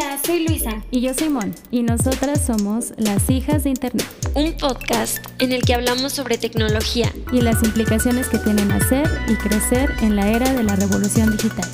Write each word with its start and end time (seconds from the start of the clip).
Hola, 0.00 0.16
soy 0.24 0.46
Luisa. 0.46 0.80
Y 0.92 1.00
yo 1.00 1.12
soy 1.12 1.28
Mon. 1.28 1.52
Y 1.72 1.82
nosotras 1.82 2.46
somos 2.46 2.92
las 2.98 3.28
hijas 3.30 3.64
de 3.64 3.70
Internet. 3.70 4.06
Un 4.36 4.56
podcast 4.56 5.18
en 5.40 5.50
el 5.50 5.62
que 5.62 5.74
hablamos 5.74 6.12
sobre 6.12 6.38
tecnología. 6.38 7.12
Y 7.32 7.40
las 7.40 7.64
implicaciones 7.64 8.28
que 8.28 8.38
tienen 8.38 8.70
hacer 8.70 9.08
y 9.26 9.34
crecer 9.34 9.90
en 10.00 10.14
la 10.14 10.28
era 10.28 10.52
de 10.52 10.62
la 10.62 10.76
revolución 10.76 11.32
digital. 11.32 11.68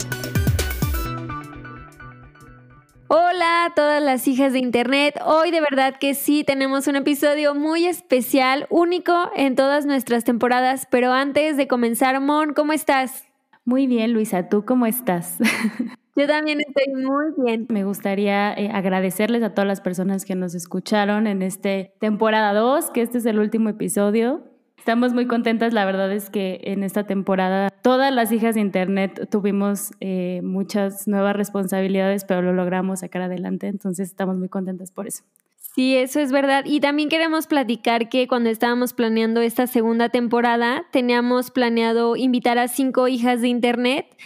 Hola 3.09 3.67
a 3.67 3.75
todas 3.75 4.03
las 4.03 4.27
hijas 4.27 4.55
de 4.55 4.61
Internet. 4.61 5.21
Hoy 5.27 5.51
de 5.51 5.61
verdad 5.61 5.97
que 6.01 6.15
sí 6.15 6.45
tenemos 6.45 6.87
un 6.87 6.97
episodio 6.97 7.55
muy 7.55 7.85
especial, 7.85 8.67
único 8.71 9.31
en 9.37 9.55
todas 9.55 9.85
nuestras 9.85 10.25
temporadas. 10.25 10.89
Pero 10.91 11.13
antes 11.13 11.59
de 11.59 11.69
comenzar, 11.69 12.19
Mon, 12.23 12.55
¿cómo 12.55 12.73
estás? 12.73 13.25
Muy 13.65 13.87
bien, 13.87 14.13
Luisa. 14.13 14.49
¿Tú 14.49 14.65
cómo 14.65 14.87
estás? 14.87 15.39
Yo 16.17 16.27
también 16.27 16.61
estoy 16.61 16.95
muy 16.95 17.27
bien. 17.45 17.67
Me 17.71 17.85
gustaría 17.85 18.53
eh, 18.55 18.71
agradecerles 18.73 19.43
a 19.43 19.55
todas 19.55 19.67
las 19.67 19.81
personas 19.81 20.25
que 20.25 20.35
nos 20.35 20.55
escucharon 20.55 21.27
en 21.27 21.43
este 21.43 21.93
temporada 21.99 22.53
2, 22.53 22.91
que 22.91 23.03
este 23.03 23.19
es 23.19 23.27
el 23.27 23.39
último 23.39 23.71
episodio. 23.71 24.45
Estamos 24.77 25.15
muy 25.15 25.27
contentas, 25.27 25.73
la 25.73 25.87
verdad 25.87 26.13
es 26.13 26.29
que 26.29 26.61
en 26.65 26.85
esta 26.85 27.07
temporada 27.07 27.71
todas 27.83 28.15
las 28.15 28.31
hijas 28.33 28.55
de 28.55 28.61
Internet 28.61 29.29
tuvimos 29.31 29.93
eh, 30.01 30.43
muchas 30.45 31.09
nuevas 31.09 31.35
responsabilidades, 31.35 32.27
pero 32.27 32.43
lo 32.43 32.53
logramos 32.53 33.01
sacar 33.01 33.23
adelante, 33.23 33.67
entonces 33.67 34.11
estamos 34.11 34.37
muy 34.37 34.51
contentas 34.51 34.93
por 34.93 35.07
eso. 35.07 35.25
Sí, 35.73 35.97
eso 35.97 36.21
es 36.21 36.31
verdad. 36.31 36.65
Y 36.67 36.81
también 36.81 37.09
queremos 37.09 37.47
platicar 37.47 38.09
que 38.09 38.29
cuando 38.29 38.51
estábamos 38.51 38.93
planeando 38.93 39.41
esta 39.41 39.67
segunda 39.67 40.09
temporada, 40.09 40.87
teníamos 40.93 41.51
planeado 41.51 42.17
invitar 42.17 42.59
a 42.59 42.69
cinco 42.69 43.09
hijas 43.09 43.41
de 43.41 43.49
Internet 43.49 44.17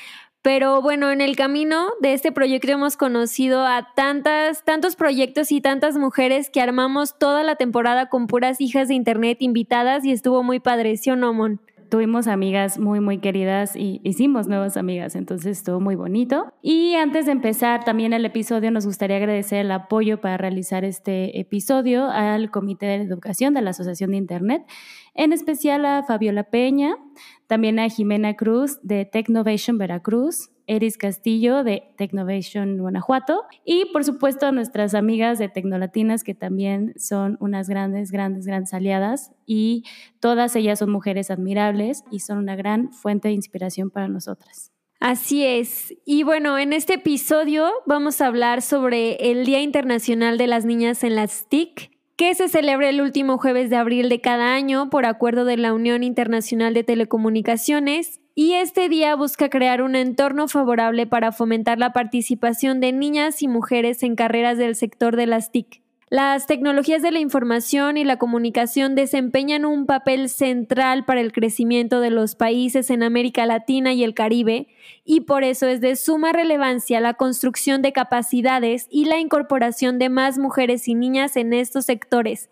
pero 0.43 0.81
bueno, 0.81 1.11
en 1.11 1.21
el 1.21 1.37
camino 1.37 1.91
de 2.01 2.15
este 2.15 2.31
proyecto 2.33 2.71
hemos 2.71 2.97
conocido 2.97 3.67
a 3.67 3.89
tantas, 3.95 4.65
tantos 4.65 4.95
proyectos 4.95 5.51
y 5.53 5.61
tantas 5.61 5.97
mujeres 5.99 6.49
que 6.49 6.61
armamos 6.61 7.19
toda 7.19 7.43
la 7.43 7.57
temporada 7.57 8.09
con 8.09 8.29
puras 8.29 8.61
hijas 8.61 8.89
de 8.89 8.95
internet 8.95 9.39
invitadas 9.41 10.05
y 10.05 10.13
estuvo 10.13 10.43
muy 10.43 10.61
padre, 10.61 10.97
¿sí 10.97 11.11
o 11.11 11.17
no, 11.17 11.35
Mon? 11.35 11.61
Tuvimos 11.89 12.27
amigas 12.27 12.79
muy, 12.79 13.01
muy 13.01 13.19
queridas 13.19 13.77
y 13.77 14.01
hicimos 14.05 14.47
nuevas 14.47 14.77
amigas, 14.77 15.17
entonces 15.17 15.59
estuvo 15.59 15.81
muy 15.81 15.95
bonito. 15.95 16.53
Y 16.63 16.95
antes 16.95 17.27
de 17.27 17.33
empezar 17.33 17.85
también 17.85 18.13
el 18.13 18.25
episodio, 18.25 18.71
nos 18.71 18.87
gustaría 18.87 19.17
agradecer 19.17 19.61
el 19.61 19.71
apoyo 19.71 20.21
para 20.21 20.37
realizar 20.37 20.85
este 20.85 21.39
episodio 21.41 22.09
al 22.11 22.51
Comité 22.51 22.87
de 22.87 22.95
Educación 22.97 23.55
de 23.55 23.63
la 23.63 23.71
Asociación 23.71 24.11
de 24.11 24.19
Internet, 24.19 24.63
en 25.15 25.33
especial 25.33 25.85
a 25.85 26.03
Fabiola 26.03 26.45
Peña, 26.45 26.97
también 27.47 27.79
a 27.79 27.89
Jimena 27.89 28.35
Cruz 28.35 28.79
de 28.83 29.05
Technovation 29.05 29.79
Veracruz, 29.79 30.51
Eris 30.69 30.97
Castillo 30.99 31.65
de 31.65 31.83
Technovation 31.97 32.79
Guanajuato 32.79 33.45
y 33.65 33.87
por 33.87 34.05
supuesto 34.05 34.47
a 34.47 34.53
nuestras 34.53 34.95
amigas 34.95 35.39
de 35.39 35.49
Tecnolatinas 35.49 36.23
que 36.23 36.35
también 36.35 36.95
son 36.97 37.37
unas 37.41 37.69
grandes, 37.69 38.13
grandes, 38.13 38.47
grandes 38.47 38.73
aliadas 38.75 39.33
y 39.47 39.85
todas 40.21 40.55
ellas 40.55 40.79
son 40.79 40.91
mujeres 40.91 41.31
admirables 41.31 42.05
y 42.11 42.21
son 42.21 42.39
una 42.39 42.55
gran 42.55 42.93
fuente 42.93 43.29
de 43.29 43.35
inspiración 43.35 43.91
para 43.91 44.09
nosotras. 44.09 44.71
Así 45.01 45.45
es. 45.45 45.95
Y 46.05 46.25
bueno, 46.25 46.59
en 46.59 46.73
este 46.73 46.95
episodio 46.95 47.71
vamos 47.87 48.21
a 48.21 48.27
hablar 48.27 48.63
sobre 48.63 49.31
el 49.31 49.47
Día 49.47 49.63
Internacional 49.63 50.39
de 50.39 50.49
las 50.49 50.65
Niñas 50.65 51.05
en 51.05 51.15
las 51.15 51.49
TIC, 51.49 51.93
que 52.17 52.35
se 52.35 52.49
celebra 52.49 52.89
el 52.89 53.01
último 53.01 53.39
jueves 53.39 53.71
de 53.71 53.77
abril 53.77 54.09
de 54.09 54.21
cada 54.21 54.55
año 54.55 54.91
por 54.91 55.07
acuerdo 55.07 55.45
de 55.45 55.57
la 55.57 55.73
Unión 55.73 56.03
Internacional 56.03 56.75
de 56.75 56.83
Telecomunicaciones 56.83 58.21
y 58.41 58.53
este 58.53 58.89
día 58.89 59.17
busca 59.17 59.51
crear 59.51 59.83
un 59.83 59.97
entorno 59.97 60.47
favorable 60.47 61.09
para 61.09 61.33
fomentar 61.33 61.77
la 61.81 61.93
participación 61.93 62.79
de 62.79 62.93
niñas 62.93 63.43
y 63.43 63.49
mujeres 63.49 64.05
en 64.05 64.15
carreras 64.15 64.57
del 64.57 64.77
sector 64.77 65.17
de 65.17 65.27
las 65.27 65.51
TIC. 65.51 65.83
Las 66.09 66.47
tecnologías 66.47 67.03
de 67.03 67.11
la 67.11 67.19
información 67.19 67.97
y 67.97 68.05
la 68.05 68.17
comunicación 68.17 68.95
desempeñan 68.95 69.65
un 69.65 69.87
papel 69.87 70.29
central 70.29 71.05
para 71.05 71.21
el 71.21 71.33
crecimiento 71.33 72.01
de 72.01 72.11
los 72.11 72.37
países 72.37 72.91
en 72.91 73.03
América 73.03 73.45
Latina 73.45 73.93
y 73.93 74.05
el 74.05 74.15
Caribe, 74.15 74.69
y 75.05 75.23
por 75.23 75.43
eso 75.43 75.67
es 75.67 75.81
de 75.81 75.97
suma 75.97 76.33
relevancia 76.33 77.01
la 77.01 77.15
construcción 77.15 77.83
de 77.83 77.93
capacidades 77.93 78.87
y 78.89 79.07
la 79.07 79.19
incorporación 79.19 79.99
de 79.99 80.11
más 80.11 80.39
mujeres 80.39 80.87
y 80.87 80.95
niñas 80.95 81.37
en 81.37 81.53
estos 81.53 81.87
sectores. 81.87 82.51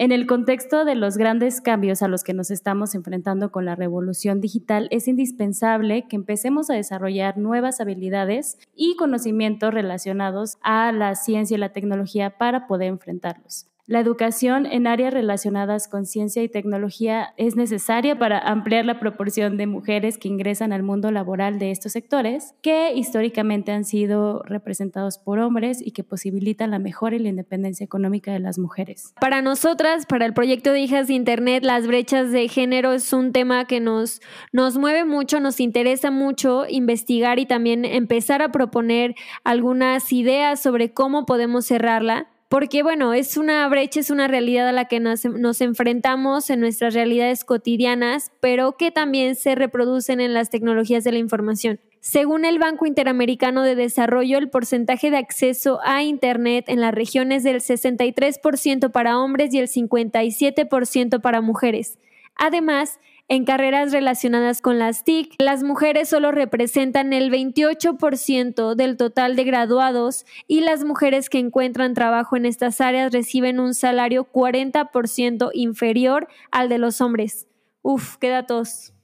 En 0.00 0.12
el 0.12 0.28
contexto 0.28 0.84
de 0.84 0.94
los 0.94 1.16
grandes 1.16 1.60
cambios 1.60 2.02
a 2.02 2.08
los 2.08 2.22
que 2.22 2.32
nos 2.32 2.52
estamos 2.52 2.94
enfrentando 2.94 3.50
con 3.50 3.64
la 3.64 3.74
revolución 3.74 4.40
digital, 4.40 4.86
es 4.92 5.08
indispensable 5.08 6.06
que 6.06 6.14
empecemos 6.14 6.70
a 6.70 6.74
desarrollar 6.74 7.36
nuevas 7.36 7.80
habilidades 7.80 8.58
y 8.76 8.94
conocimientos 8.94 9.74
relacionados 9.74 10.58
a 10.62 10.92
la 10.92 11.16
ciencia 11.16 11.56
y 11.56 11.58
la 11.58 11.72
tecnología 11.72 12.38
para 12.38 12.68
poder 12.68 12.90
enfrentarlos. 12.90 13.66
La 13.88 14.00
educación 14.00 14.66
en 14.66 14.86
áreas 14.86 15.14
relacionadas 15.14 15.88
con 15.88 16.04
ciencia 16.04 16.42
y 16.42 16.50
tecnología 16.50 17.32
es 17.38 17.56
necesaria 17.56 18.18
para 18.18 18.38
ampliar 18.38 18.84
la 18.84 19.00
proporción 19.00 19.56
de 19.56 19.66
mujeres 19.66 20.18
que 20.18 20.28
ingresan 20.28 20.74
al 20.74 20.82
mundo 20.82 21.10
laboral 21.10 21.58
de 21.58 21.70
estos 21.70 21.92
sectores, 21.92 22.54
que 22.60 22.92
históricamente 22.92 23.72
han 23.72 23.86
sido 23.86 24.42
representados 24.42 25.16
por 25.16 25.38
hombres 25.38 25.80
y 25.80 25.92
que 25.92 26.04
posibilitan 26.04 26.70
la 26.70 26.78
mejora 26.78 27.16
y 27.16 27.20
la 27.20 27.30
independencia 27.30 27.82
económica 27.82 28.30
de 28.30 28.40
las 28.40 28.58
mujeres. 28.58 29.14
Para 29.22 29.40
nosotras, 29.40 30.04
para 30.04 30.26
el 30.26 30.34
proyecto 30.34 30.70
de 30.72 30.80
Hijas 30.80 31.06
de 31.06 31.14
Internet, 31.14 31.64
las 31.64 31.86
brechas 31.86 32.30
de 32.30 32.46
género 32.48 32.92
es 32.92 33.10
un 33.14 33.32
tema 33.32 33.64
que 33.64 33.80
nos, 33.80 34.20
nos 34.52 34.76
mueve 34.76 35.06
mucho, 35.06 35.40
nos 35.40 35.60
interesa 35.60 36.10
mucho 36.10 36.66
investigar 36.68 37.38
y 37.38 37.46
también 37.46 37.86
empezar 37.86 38.42
a 38.42 38.52
proponer 38.52 39.14
algunas 39.44 40.12
ideas 40.12 40.60
sobre 40.60 40.92
cómo 40.92 41.24
podemos 41.24 41.64
cerrarla 41.64 42.28
porque 42.48 42.82
bueno, 42.82 43.12
es 43.12 43.36
una 43.36 43.68
brecha, 43.68 44.00
es 44.00 44.10
una 44.10 44.26
realidad 44.26 44.68
a 44.68 44.72
la 44.72 44.86
que 44.86 45.00
nos, 45.00 45.24
enfrentamos 45.60 46.48
en 46.48 46.60
nuestras 46.60 46.94
realidades 46.94 47.44
cotidianas, 47.44 48.32
pero 48.40 48.76
que 48.76 48.90
también 48.90 49.36
se 49.36 49.54
reproducen 49.54 50.20
en 50.20 50.32
las 50.32 50.48
tecnologías 50.48 51.04
de 51.04 51.12
la 51.12 51.18
información. 51.18 51.78
Según 52.00 52.46
el 52.46 52.58
Banco 52.58 52.86
Interamericano 52.86 53.62
de 53.62 53.74
Desarrollo, 53.74 54.38
el 54.38 54.48
porcentaje 54.48 55.10
de 55.10 55.18
acceso 55.18 55.80
a 55.84 56.02
Internet 56.02 56.66
en 56.68 56.80
la 56.80 56.90
región 56.90 57.32
es 57.32 57.42
del 57.42 57.60
63% 57.60 58.90
para 58.92 59.18
hombres 59.18 59.52
y 59.52 59.58
el 59.58 59.68
57% 59.68 61.20
para 61.20 61.42
mujeres. 61.42 61.98
Además, 62.34 62.98
en 63.28 63.44
carreras 63.44 63.92
relacionadas 63.92 64.62
con 64.62 64.78
las 64.78 65.04
TIC, 65.04 65.34
las 65.38 65.62
mujeres 65.62 66.08
solo 66.08 66.32
representan 66.32 67.12
el 67.12 67.30
28% 67.30 68.74
del 68.74 68.96
total 68.96 69.36
de 69.36 69.44
graduados 69.44 70.24
y 70.46 70.60
las 70.60 70.84
mujeres 70.84 71.28
que 71.28 71.38
encuentran 71.38 71.94
trabajo 71.94 72.36
en 72.36 72.46
estas 72.46 72.80
áreas 72.80 73.12
reciben 73.12 73.60
un 73.60 73.74
salario 73.74 74.26
40% 74.32 75.50
inferior 75.52 76.28
al 76.50 76.68
de 76.70 76.78
los 76.78 77.00
hombres. 77.02 77.46
Uf, 77.82 78.16
qué 78.16 78.30
datos. 78.30 78.94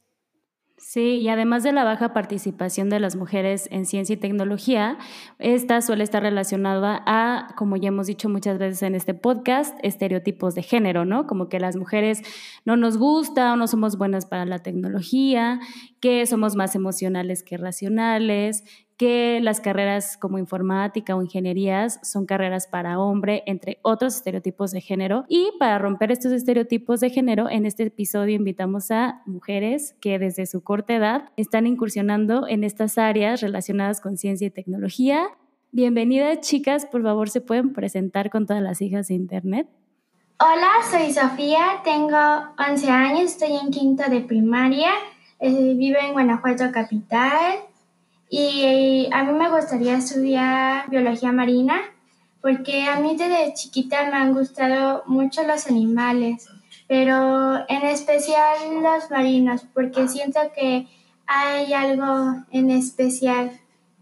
Sí, 0.86 1.16
y 1.16 1.28
además 1.30 1.62
de 1.62 1.72
la 1.72 1.82
baja 1.82 2.12
participación 2.12 2.90
de 2.90 3.00
las 3.00 3.16
mujeres 3.16 3.68
en 3.72 3.86
ciencia 3.86 4.12
y 4.12 4.16
tecnología, 4.18 4.98
esta 5.38 5.80
suele 5.80 6.04
estar 6.04 6.22
relacionada 6.22 7.02
a, 7.06 7.54
como 7.56 7.76
ya 7.76 7.88
hemos 7.88 8.06
dicho 8.06 8.28
muchas 8.28 8.58
veces 8.58 8.82
en 8.82 8.94
este 8.94 9.14
podcast, 9.14 9.74
estereotipos 9.82 10.54
de 10.54 10.62
género, 10.62 11.06
¿no? 11.06 11.26
Como 11.26 11.48
que 11.48 11.58
las 11.58 11.74
mujeres 11.74 12.20
no 12.66 12.76
nos 12.76 12.98
gusta 12.98 13.54
o 13.54 13.56
no 13.56 13.66
somos 13.66 13.96
buenas 13.96 14.26
para 14.26 14.44
la 14.44 14.58
tecnología, 14.58 15.58
que 16.00 16.26
somos 16.26 16.54
más 16.54 16.74
emocionales 16.76 17.42
que 17.42 17.56
racionales, 17.56 18.62
que 18.96 19.40
las 19.42 19.60
carreras 19.60 20.16
como 20.16 20.38
informática 20.38 21.16
o 21.16 21.22
ingenierías 21.22 21.98
son 22.02 22.26
carreras 22.26 22.68
para 22.68 23.00
hombre, 23.00 23.42
entre 23.46 23.78
otros 23.82 24.16
estereotipos 24.16 24.70
de 24.70 24.80
género. 24.80 25.24
Y 25.28 25.50
para 25.58 25.78
romper 25.78 26.12
estos 26.12 26.32
estereotipos 26.32 27.00
de 27.00 27.10
género, 27.10 27.50
en 27.50 27.66
este 27.66 27.84
episodio 27.84 28.36
invitamos 28.36 28.90
a 28.90 29.22
mujeres 29.26 29.96
que 30.00 30.18
desde 30.18 30.46
su 30.46 30.62
corta 30.62 30.94
edad 30.94 31.30
están 31.36 31.66
incursionando 31.66 32.46
en 32.46 32.62
estas 32.62 32.98
áreas 32.98 33.40
relacionadas 33.40 34.00
con 34.00 34.16
ciencia 34.16 34.46
y 34.46 34.50
tecnología. 34.50 35.26
Bienvenidas 35.72 36.40
chicas, 36.40 36.86
por 36.86 37.02
favor 37.02 37.28
se 37.30 37.40
pueden 37.40 37.72
presentar 37.72 38.30
con 38.30 38.46
todas 38.46 38.62
las 38.62 38.80
hijas 38.80 39.08
de 39.08 39.14
Internet. 39.14 39.68
Hola, 40.38 40.70
soy 40.88 41.12
Sofía, 41.12 41.80
tengo 41.82 42.16
11 42.70 42.90
años, 42.90 43.32
estoy 43.32 43.56
en 43.56 43.70
quinto 43.70 44.08
de 44.08 44.20
primaria, 44.20 44.90
eh, 45.40 45.74
vivo 45.74 45.98
en 46.00 46.12
Guanajuato 46.12 46.70
Capital. 46.72 47.73
Y 48.36 49.08
a 49.12 49.22
mí 49.22 49.32
me 49.38 49.48
gustaría 49.48 49.96
estudiar 49.96 50.90
biología 50.90 51.30
marina 51.30 51.76
porque 52.40 52.82
a 52.82 52.98
mí 52.98 53.16
desde 53.16 53.54
chiquita 53.54 54.10
me 54.10 54.16
han 54.16 54.34
gustado 54.34 55.04
mucho 55.06 55.46
los 55.46 55.68
animales, 55.68 56.48
pero 56.88 57.58
en 57.68 57.82
especial 57.84 58.82
los 58.82 59.08
marinos 59.08 59.64
porque 59.72 60.08
siento 60.08 60.40
que 60.52 60.88
hay 61.26 61.72
algo 61.74 62.42
en 62.50 62.72
especial 62.72 63.52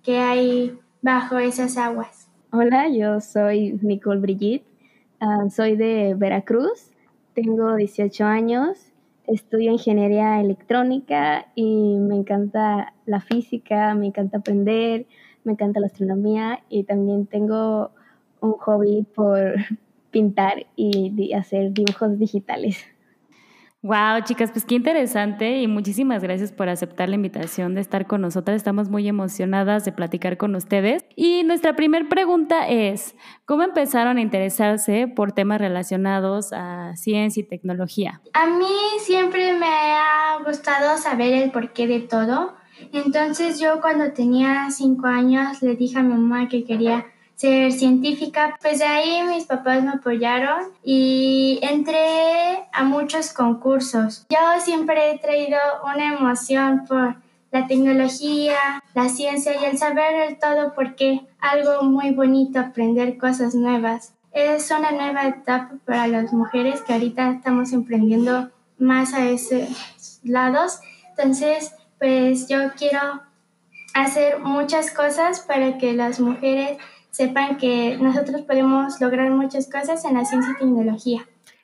que 0.02 0.16
hay 0.16 0.78
bajo 1.02 1.36
esas 1.36 1.76
aguas. 1.76 2.26
Hola, 2.52 2.88
yo 2.88 3.20
soy 3.20 3.78
Nicole 3.82 4.20
Brigitte, 4.20 4.64
ah, 5.20 5.50
soy 5.54 5.76
de 5.76 6.14
Veracruz, 6.16 6.86
tengo 7.34 7.76
18 7.76 8.24
años 8.24 8.91
estudio 9.26 9.72
ingeniería 9.72 10.40
electrónica 10.40 11.46
y 11.54 11.96
me 11.98 12.16
encanta 12.16 12.94
la 13.06 13.20
física, 13.20 13.94
me 13.94 14.06
encanta 14.06 14.38
aprender 14.38 15.06
me 15.44 15.52
encanta 15.52 15.80
la 15.80 15.86
astronomía 15.86 16.62
y 16.68 16.84
también 16.84 17.26
tengo 17.26 17.90
un 18.40 18.52
hobby 18.52 19.02
por 19.14 19.54
pintar 20.10 20.66
y 20.76 21.32
hacer 21.32 21.72
dibujos 21.72 22.18
digitales. 22.18 22.91
Wow, 23.84 24.22
chicas, 24.22 24.52
pues 24.52 24.64
qué 24.64 24.76
interesante 24.76 25.58
y 25.58 25.66
muchísimas 25.66 26.22
gracias 26.22 26.52
por 26.52 26.68
aceptar 26.68 27.08
la 27.08 27.16
invitación 27.16 27.74
de 27.74 27.80
estar 27.80 28.06
con 28.06 28.20
nosotras. 28.20 28.56
Estamos 28.56 28.88
muy 28.88 29.08
emocionadas 29.08 29.84
de 29.84 29.90
platicar 29.90 30.36
con 30.36 30.54
ustedes. 30.54 31.04
Y 31.16 31.42
nuestra 31.42 31.74
primera 31.74 32.08
pregunta 32.08 32.68
es, 32.68 33.16
¿cómo 33.44 33.64
empezaron 33.64 34.18
a 34.18 34.20
interesarse 34.20 35.08
por 35.08 35.32
temas 35.32 35.60
relacionados 35.60 36.52
a 36.52 36.94
ciencia 36.94 37.40
y 37.40 37.44
tecnología? 37.44 38.22
A 38.34 38.46
mí 38.46 38.66
siempre 39.00 39.52
me 39.58 39.66
ha 39.66 40.38
gustado 40.46 40.96
saber 40.96 41.32
el 41.32 41.50
porqué 41.50 41.88
de 41.88 41.98
todo. 41.98 42.54
Entonces 42.92 43.58
yo 43.58 43.80
cuando 43.80 44.12
tenía 44.12 44.70
cinco 44.70 45.08
años 45.08 45.60
le 45.60 45.74
dije 45.74 45.98
a 45.98 46.04
mi 46.04 46.14
mamá 46.14 46.48
que 46.48 46.62
quería 46.62 47.11
ser 47.42 47.72
científica, 47.72 48.56
pues 48.62 48.78
de 48.78 48.84
ahí 48.84 49.20
mis 49.24 49.46
papás 49.46 49.82
me 49.82 49.90
apoyaron 49.90 50.66
y 50.84 51.58
entré 51.60 52.68
a 52.72 52.84
muchos 52.84 53.32
concursos. 53.32 54.24
Yo 54.30 54.38
siempre 54.60 55.10
he 55.10 55.18
traído 55.18 55.58
una 55.82 56.14
emoción 56.14 56.84
por 56.86 57.16
la 57.50 57.66
tecnología, 57.66 58.84
la 58.94 59.08
ciencia 59.08 59.60
y 59.60 59.64
el 59.64 59.76
saber 59.76 60.14
el 60.28 60.38
todo 60.38 60.72
porque 60.72 61.22
algo 61.40 61.82
muy 61.82 62.12
bonito 62.12 62.60
aprender 62.60 63.18
cosas 63.18 63.56
nuevas. 63.56 64.14
Es 64.30 64.70
una 64.70 64.92
nueva 64.92 65.26
etapa 65.26 65.72
para 65.84 66.06
las 66.06 66.32
mujeres 66.32 66.80
que 66.82 66.92
ahorita 66.92 67.28
estamos 67.32 67.72
emprendiendo 67.72 68.50
más 68.78 69.14
a 69.14 69.28
esos 69.28 70.20
lados. 70.22 70.78
Entonces, 71.10 71.74
pues 71.98 72.46
yo 72.46 72.70
quiero 72.78 73.00
hacer 73.94 74.38
muchas 74.38 74.92
cosas 74.92 75.40
para 75.40 75.76
que 75.78 75.92
las 75.92 76.20
mujeres 76.20 76.78
sepan 77.12 77.58
que 77.58 77.98
nosotros 77.98 78.42
podemos 78.42 79.00
lograr 79.00 79.30
muchas 79.30 79.70
cosas 79.70 80.04
en 80.04 80.14
la 80.14 80.24
ciencia 80.24 80.52
y 80.54 80.58
tecnología. 80.58 81.20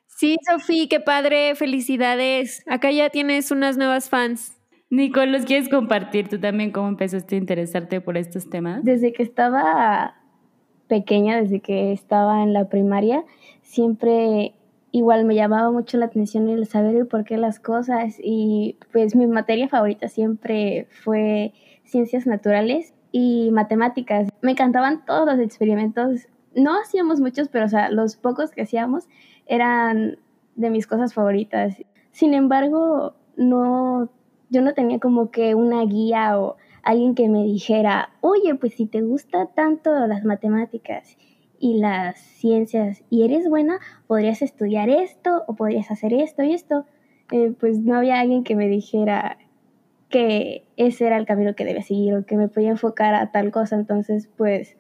Sí, 0.07 0.37
Sofía, 0.49 0.87
qué 0.89 1.01
padre, 1.01 1.55
felicidades. 1.55 2.63
Acá 2.67 2.91
ya 2.91 3.09
tienes 3.11 3.51
unas 3.51 3.77
nuevas 3.77 4.09
fans. 4.09 4.57
Nicole, 4.91 5.33
¿los 5.33 5.45
quieres 5.45 5.69
compartir 5.69 6.29
tú 6.29 6.39
también 6.39 6.71
cómo 6.71 6.89
empezaste 6.89 7.35
a 7.35 7.39
interesarte 7.39 8.01
por 8.01 8.17
estos 8.17 8.49
temas? 8.49 8.85
Desde 8.85 9.13
que 9.13 9.23
estaba 9.23 10.17
pequeña, 10.87 11.41
desde 11.41 11.61
que 11.61 11.93
estaba 11.93 12.43
en 12.43 12.53
la 12.53 12.69
primaria, 12.69 13.25
siempre 13.63 14.55
igual 14.93 15.25
me 15.25 15.35
llamaba 15.35 15.71
mucho 15.71 15.99
la 15.99 16.07
atención 16.07 16.49
el 16.49 16.67
saber 16.67 16.97
el 16.97 17.07
por 17.07 17.25
qué 17.25 17.37
las 17.37 17.61
cosas 17.61 18.17
y 18.23 18.77
pues 18.93 19.15
mi 19.15 19.27
materia 19.27 19.69
favorita 19.69 20.09
siempre 20.09 20.89
fue 21.05 21.53
ciencias 21.85 22.27
naturales 22.27 22.95
y 23.13 23.51
matemáticas. 23.53 24.29
Me 24.43 24.53
encantaban 24.53 25.05
todos 25.05 25.27
los 25.27 25.39
experimentos. 25.41 26.29
No 26.55 26.79
hacíamos 26.81 27.21
muchos, 27.21 27.49
pero 27.49 27.67
o 27.67 27.69
sea, 27.69 27.91
los 27.91 28.17
pocos 28.17 28.51
que 28.51 28.63
hacíamos 28.63 29.09
eran 29.47 30.19
de 30.57 30.71
mis 30.71 30.87
cosas 30.87 31.15
favoritas. 31.15 31.77
Sin 32.11 32.35
embargo, 32.35 33.15
no, 33.37 34.11
yo 34.51 34.63
no 34.63 34.75
tenía 34.75 34.99
como 34.99 35.31
que 35.31 35.55
una 35.55 35.85
guía 35.85 36.39
o 36.39 36.57
alguien 36.83 37.15
que 37.15 37.29
me 37.29 37.45
dijera, 37.45 38.11
oye, 38.21 38.55
pues 38.55 38.75
si 38.75 38.87
te 38.87 39.03
gusta 39.03 39.47
tanto 39.47 40.07
las 40.07 40.25
matemáticas 40.25 41.17
y 41.59 41.79
las 41.79 42.19
ciencias 42.19 43.03
y 43.11 43.25
eres 43.25 43.49
buena, 43.49 43.79
podrías 44.07 44.43
estudiar 44.43 44.89
esto 44.89 45.45
o 45.47 45.55
podrías 45.55 45.91
hacer 45.91 46.13
esto 46.13 46.43
y 46.43 46.55
esto. 46.55 46.87
Eh, 47.31 47.53
pues 47.59 47.79
no 47.79 47.97
había 47.97 48.21
alguien 48.21 48.43
que 48.43 48.57
me 48.57 48.69
dijera, 48.69 49.39
que 50.09 50.65
ese 50.77 51.07
era 51.07 51.17
el 51.17 51.27
camino 51.27 51.55
que 51.55 51.65
debía 51.65 51.83
seguir 51.83 52.15
o 52.15 52.25
que 52.25 52.37
me 52.37 52.49
podía 52.49 52.71
enfocar 52.71 53.15
a 53.15 53.31
tal 53.31 53.51
cosa. 53.51 53.77
Entonces, 53.77 54.29
pues 54.37 54.77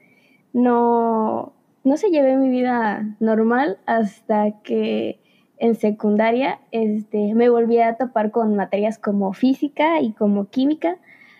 no, 0.53 1.53
no 1.85 1.97
se 1.97 2.11
llevé 2.11 2.37
mi 2.37 2.49
vida 2.49 3.17
normal 3.21 3.79
hasta 3.87 4.61
que 4.63 5.21
en 5.59 5.75
secundaria 5.75 6.61
este, 6.71 7.35
me 7.35 7.49
volví 7.49 7.79
a 7.81 7.97
topar 7.97 8.31
con 8.31 8.55
materias 8.57 8.99
como 8.99 9.33
física 9.33 10.01
y 10.01 10.13
como 10.13 10.47
química, 10.47 10.99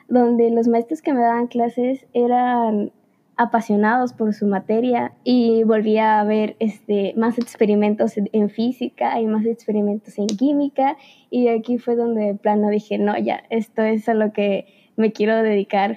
donde 0.09 0.51
los 0.51 0.69
maestros 0.69 1.03
que 1.03 1.13
me 1.13 1.21
daban 1.21 1.47
clases 1.47 2.07
eran 2.13 2.93
apasionados 3.39 4.13
por 4.13 4.35
su 4.35 4.47
materia 4.47 5.13
y 5.23 5.63
volví 5.63 5.97
a 5.97 6.23
ver 6.25 6.57
este, 6.59 7.15
más 7.17 7.39
experimentos 7.39 8.15
en, 8.17 8.51
física 8.51 9.21
y 9.21 9.27
más 9.27 9.47
experimentos 9.47 10.19
en 10.19 10.27
química 10.27 10.97
y 11.31 11.47
aquí 11.47 11.79
fue 11.79 11.95
donde 11.95 12.27
de 12.27 12.35
plano 12.35 12.69
dije, 12.69 12.99
no, 12.99 13.17
ya, 13.17 13.45
esto 13.49 13.83
es 13.83 14.09
a 14.09 14.15
lo 14.15 14.33
que 14.33 14.67
me 14.97 15.13
quiero 15.13 15.41
dedicar. 15.43 15.97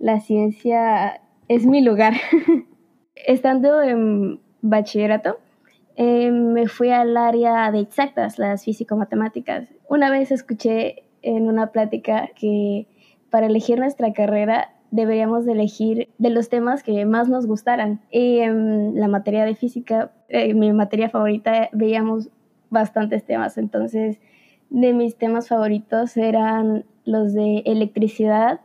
La 0.00 0.18
ciencia 0.18 1.20
es 1.46 1.64
mi 1.64 1.80
lugar. 1.80 2.14
Estando 3.14 3.82
en 3.82 4.40
bachillerato, 4.60 5.38
eh, 5.94 6.32
me 6.32 6.66
fui 6.66 6.90
al 6.90 7.16
área 7.16 7.70
de 7.70 7.78
exactas, 7.78 8.38
las 8.38 8.64
físico-matemáticas. 8.64 9.68
Una 9.88 10.10
vez 10.10 10.32
escuché 10.32 11.04
en 11.22 11.46
una 11.46 11.68
plática 11.68 12.30
que 12.34 12.88
para 13.30 13.46
elegir 13.46 13.78
nuestra 13.78 14.12
carrera 14.12 14.72
deberíamos 14.90 15.44
de 15.44 15.52
elegir 15.52 16.08
de 16.18 16.30
los 16.30 16.48
temas 16.48 16.82
que 16.82 17.04
más 17.06 17.28
nos 17.28 17.46
gustaran. 17.46 18.00
Y 18.10 18.38
en 18.38 18.98
la 18.98 19.08
materia 19.08 19.44
de 19.44 19.54
física, 19.54 20.12
eh, 20.28 20.54
mi 20.54 20.72
materia 20.72 21.08
favorita, 21.08 21.68
veíamos 21.72 22.28
bastantes 22.70 23.24
temas. 23.24 23.58
Entonces, 23.58 24.18
de 24.70 24.92
mis 24.92 25.16
temas 25.16 25.48
favoritos 25.48 26.16
eran 26.16 26.84
los 27.04 27.34
de 27.34 27.62
electricidad 27.66 28.60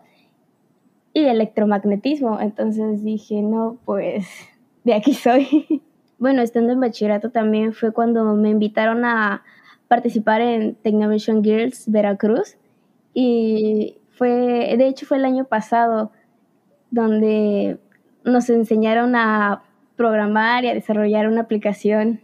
y 1.14 1.26
electromagnetismo. 1.26 2.40
Entonces 2.40 3.04
dije, 3.04 3.42
no, 3.42 3.78
pues 3.86 4.28
de 4.84 4.94
aquí 4.94 5.14
soy. 5.14 5.82
bueno, 6.20 6.42
estando 6.42 6.74
en 6.74 6.80
bachillerato 6.80 7.32
también 7.32 7.74
fue 7.74 7.92
cuando 7.92 8.36
me 8.36 8.50
invitaron 8.50 9.06
a 9.06 9.44
participar 9.88 10.42
en 10.42 10.76
Technovation 10.76 11.44
Girls 11.44 11.90
Veracruz. 11.90 12.58
Y 13.14 13.98
fue, 14.18 14.30
de 14.78 14.88
hecho 14.88 15.06
fue 15.06 15.18
el 15.18 15.26
año 15.26 15.46
pasado 15.46 16.12
donde 16.92 17.78
nos 18.24 18.50
enseñaron 18.50 19.16
a 19.16 19.64
programar 19.96 20.64
y 20.64 20.70
a 20.70 20.74
desarrollar 20.74 21.28
una 21.28 21.42
aplicación 21.42 22.22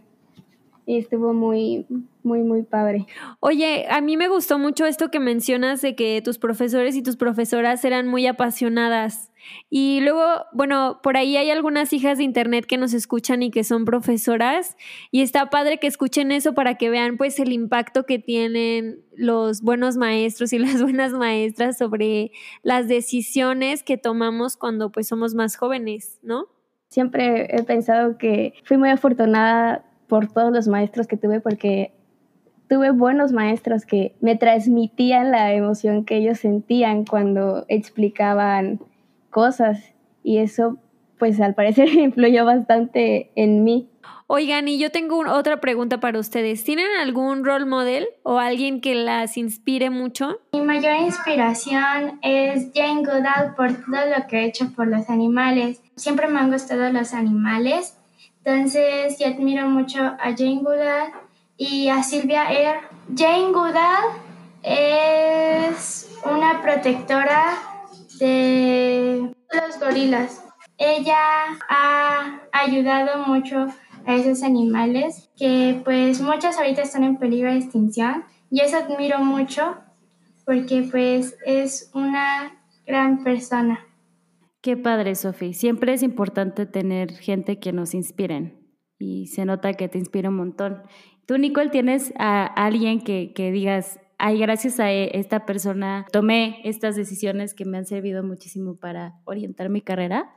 y 0.86 0.98
estuvo 0.98 1.32
muy, 1.32 1.86
muy, 2.22 2.40
muy 2.40 2.62
padre. 2.62 3.06
Oye, 3.40 3.86
a 3.88 4.00
mí 4.00 4.16
me 4.16 4.28
gustó 4.28 4.58
mucho 4.58 4.84
esto 4.84 5.10
que 5.10 5.20
mencionas 5.20 5.80
de 5.80 5.94
que 5.94 6.20
tus 6.22 6.38
profesores 6.38 6.96
y 6.96 7.02
tus 7.02 7.16
profesoras 7.16 7.84
eran 7.84 8.08
muy 8.08 8.26
apasionadas. 8.26 9.31
Y 9.70 10.00
luego, 10.00 10.22
bueno, 10.52 11.00
por 11.02 11.16
ahí 11.16 11.36
hay 11.36 11.50
algunas 11.50 11.92
hijas 11.92 12.18
de 12.18 12.24
internet 12.24 12.66
que 12.66 12.76
nos 12.76 12.92
escuchan 12.92 13.42
y 13.42 13.50
que 13.50 13.64
son 13.64 13.84
profesoras 13.84 14.76
y 15.10 15.22
está 15.22 15.50
padre 15.50 15.78
que 15.78 15.86
escuchen 15.86 16.32
eso 16.32 16.54
para 16.54 16.76
que 16.76 16.90
vean 16.90 17.16
pues 17.16 17.38
el 17.38 17.52
impacto 17.52 18.04
que 18.04 18.18
tienen 18.18 19.04
los 19.16 19.62
buenos 19.62 19.96
maestros 19.96 20.52
y 20.52 20.58
las 20.60 20.82
buenas 20.82 21.12
maestras 21.12 21.78
sobre 21.78 22.32
las 22.62 22.88
decisiones 22.88 23.82
que 23.82 23.96
tomamos 23.96 24.56
cuando 24.56 24.90
pues 24.90 25.08
somos 25.08 25.34
más 25.34 25.56
jóvenes, 25.56 26.18
¿no? 26.22 26.46
Siempre 26.88 27.56
he 27.56 27.62
pensado 27.62 28.18
que 28.18 28.54
fui 28.64 28.76
muy 28.76 28.90
afortunada 28.90 29.84
por 30.08 30.30
todos 30.30 30.52
los 30.52 30.68
maestros 30.68 31.06
que 31.06 31.16
tuve 31.16 31.40
porque 31.40 31.94
tuve 32.68 32.90
buenos 32.90 33.32
maestros 33.32 33.84
que 33.84 34.14
me 34.20 34.36
transmitían 34.36 35.30
la 35.30 35.52
emoción 35.52 36.04
que 36.04 36.16
ellos 36.16 36.38
sentían 36.38 37.04
cuando 37.04 37.64
explicaban 37.68 38.80
cosas 39.32 39.92
y 40.22 40.38
eso 40.38 40.78
pues 41.18 41.40
al 41.40 41.54
parecer 41.54 41.88
influyó 41.94 42.44
bastante 42.44 43.32
en 43.34 43.64
mí. 43.64 43.88
Oigan, 44.26 44.66
y 44.66 44.78
yo 44.78 44.90
tengo 44.90 45.20
otra 45.30 45.60
pregunta 45.60 46.00
para 46.00 46.18
ustedes. 46.18 46.64
¿Tienen 46.64 46.86
algún 47.00 47.44
role 47.44 47.66
model 47.66 48.08
o 48.22 48.38
alguien 48.38 48.80
que 48.80 48.94
las 48.94 49.36
inspire 49.36 49.90
mucho? 49.90 50.40
Mi 50.52 50.62
mayor 50.62 50.96
inspiración 50.96 52.18
es 52.22 52.70
Jane 52.74 53.02
Goodall 53.02 53.54
por 53.56 53.72
todo 53.72 54.06
lo 54.06 54.26
que 54.26 54.38
ha 54.38 54.42
hecho 54.42 54.72
por 54.74 54.88
los 54.88 55.10
animales. 55.10 55.82
Siempre 55.96 56.28
me 56.28 56.40
han 56.40 56.50
gustado 56.50 56.90
los 56.90 57.14
animales, 57.14 57.98
entonces 58.38 59.18
yo 59.18 59.26
admiro 59.26 59.68
mucho 59.68 60.00
a 60.00 60.34
Jane 60.36 60.62
Goodall 60.62 61.12
y 61.56 61.88
a 61.88 62.02
Silvia 62.02 62.50
Air. 62.50 62.80
Jane 63.14 63.52
Goodall 63.52 64.16
es 64.62 66.10
una 66.24 66.62
protectora 66.62 67.71
de 68.22 69.34
los 69.52 69.80
gorilas. 69.80 70.44
Ella 70.78 71.18
ha 71.68 72.40
ayudado 72.52 73.26
mucho 73.26 73.66
a 74.06 74.14
esos 74.14 74.42
animales 74.42 75.30
que 75.36 75.80
pues 75.84 76.20
muchos 76.20 76.56
ahorita 76.56 76.82
están 76.82 77.04
en 77.04 77.16
peligro 77.16 77.50
de 77.50 77.58
extinción 77.58 78.24
y 78.50 78.60
eso 78.60 78.76
admiro 78.78 79.18
mucho 79.20 79.76
porque 80.44 80.88
pues 80.90 81.36
es 81.46 81.90
una 81.94 82.60
gran 82.86 83.22
persona. 83.24 83.80
Qué 84.60 84.76
padre, 84.76 85.14
Sofi. 85.14 85.54
Siempre 85.54 85.92
es 85.92 86.02
importante 86.02 86.66
tener 86.66 87.12
gente 87.12 87.58
que 87.58 87.72
nos 87.72 87.94
inspiren 87.94 88.68
y 88.98 89.26
se 89.26 89.44
nota 89.44 89.72
que 89.74 89.88
te 89.88 89.98
inspira 89.98 90.28
un 90.28 90.36
montón. 90.36 90.82
Tú, 91.26 91.38
Nicole, 91.38 91.70
tienes 91.70 92.12
a 92.18 92.44
alguien 92.46 93.00
que, 93.00 93.32
que 93.34 93.50
digas, 93.50 93.98
ay, 94.22 94.38
gracias 94.38 94.78
a 94.78 94.92
e, 94.92 95.18
esta 95.18 95.44
persona 95.46 96.06
tomé 96.12 96.60
estas 96.62 96.94
decisiones 96.94 97.54
que 97.54 97.64
me 97.64 97.76
han 97.76 97.86
servido 97.86 98.22
muchísimo 98.22 98.76
para 98.76 99.16
orientar 99.24 99.68
mi 99.68 99.80
carrera? 99.80 100.30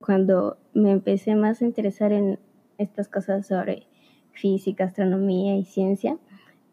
Cuando 0.00 0.58
me 0.74 0.90
empecé 0.90 1.34
más 1.34 1.62
a 1.62 1.64
interesar 1.64 2.12
en 2.12 2.38
estas 2.76 3.08
cosas 3.08 3.46
sobre 3.46 3.86
física, 4.32 4.84
astronomía 4.84 5.56
y 5.56 5.64
ciencia, 5.64 6.18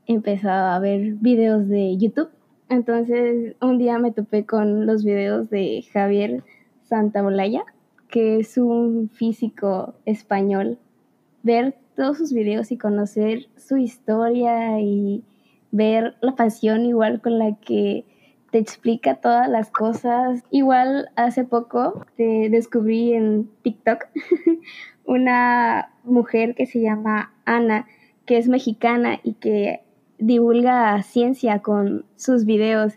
empezaba 0.05 0.75
a 0.75 0.79
ver 0.79 1.13
videos 1.13 1.69
de 1.69 1.95
YouTube. 1.97 2.29
Entonces 2.67 3.55
un 3.61 3.77
día 3.77 3.97
me 3.97 4.11
topé 4.11 4.45
con 4.45 4.85
los 4.85 5.05
videos 5.05 5.49
de 5.49 5.85
Javier 5.93 6.43
Santaolalla, 6.83 7.63
que 8.09 8.39
es 8.39 8.57
un 8.57 9.09
físico 9.09 9.93
español. 10.05 10.77
Ver 11.41 11.77
todos 11.95 12.17
sus 12.17 12.33
videos 12.33 12.73
y 12.73 12.77
conocer 12.77 13.47
su 13.55 13.77
historia 13.77 14.81
y 14.81 15.23
ver 15.71 16.15
la 16.21 16.35
pasión 16.35 16.85
igual 16.85 17.21
con 17.21 17.39
la 17.39 17.55
que 17.55 18.05
te 18.51 18.57
explica 18.57 19.15
todas 19.15 19.49
las 19.49 19.71
cosas. 19.71 20.43
Igual 20.49 21.09
hace 21.15 21.43
poco 21.43 22.05
te 22.15 22.49
descubrí 22.49 23.13
en 23.13 23.49
TikTok 23.61 24.05
una 25.05 25.91
mujer 26.03 26.55
que 26.55 26.65
se 26.65 26.81
llama 26.81 27.33
Ana, 27.45 27.87
que 28.25 28.37
es 28.37 28.47
mexicana 28.47 29.19
y 29.23 29.33
que 29.33 29.81
divulga 30.17 31.01
ciencia 31.03 31.59
con 31.59 32.05
sus 32.15 32.45
videos. 32.45 32.93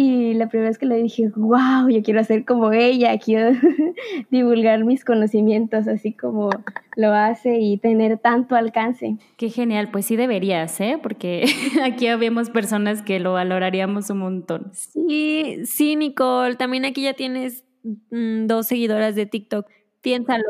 Y 0.00 0.34
la 0.34 0.48
primera 0.48 0.70
vez 0.70 0.78
que 0.78 0.86
le 0.86 1.02
dije, 1.02 1.28
wow, 1.34 1.88
yo 1.88 2.04
quiero 2.04 2.20
hacer 2.20 2.44
como 2.44 2.70
ella, 2.70 3.18
quiero 3.18 3.50
divulgar 4.30 4.84
mis 4.84 5.04
conocimientos 5.04 5.88
así 5.88 6.12
como 6.12 6.50
lo 6.94 7.12
hace 7.12 7.58
y 7.58 7.78
tener 7.78 8.16
tanto 8.16 8.54
alcance. 8.54 9.16
Qué 9.36 9.50
genial, 9.50 9.90
pues 9.90 10.06
sí 10.06 10.14
deberías, 10.14 10.80
¿eh? 10.80 11.00
Porque 11.02 11.46
aquí 11.82 12.06
habemos 12.06 12.48
personas 12.48 13.02
que 13.02 13.18
lo 13.18 13.32
valoraríamos 13.32 14.08
un 14.10 14.18
montón. 14.18 14.70
Sí, 14.72 15.62
sí, 15.64 15.96
Nicole, 15.96 16.54
también 16.54 16.84
aquí 16.84 17.02
ya 17.02 17.14
tienes 17.14 17.64
mm, 17.82 18.46
dos 18.46 18.68
seguidoras 18.68 19.16
de 19.16 19.26
TikTok. 19.26 19.66
Piénsalo. 20.00 20.44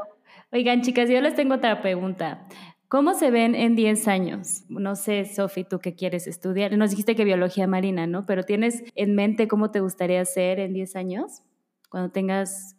Oigan, 0.53 0.83
chicas, 0.83 1.09
yo 1.09 1.23
les 1.23 1.35
tengo 1.35 1.55
otra 1.55 1.81
pregunta. 1.81 2.47
¿Cómo 2.89 3.13
se 3.13 3.31
ven 3.31 3.55
en 3.55 3.77
10 3.77 4.09
años? 4.09 4.65
No 4.71 4.97
sé, 4.97 5.27
Sofi, 5.27 5.63
tú 5.63 5.79
qué 5.79 5.95
quieres 5.95 6.27
estudiar. 6.27 6.75
Nos 6.79 6.91
dijiste 6.91 7.15
que 7.15 7.25
biología 7.25 7.67
marina, 7.67 8.07
¿no? 8.07 8.25
Pero 8.25 8.45
¿tienes 8.45 8.83
en 8.95 9.15
mente 9.15 9.47
cómo 9.47 9.71
te 9.71 9.81
gustaría 9.81 10.25
ser 10.25 10.59
en 10.59 10.73
10 10.73 10.97
años? 10.97 11.43
Cuando 11.91 12.11
tengas 12.11 12.77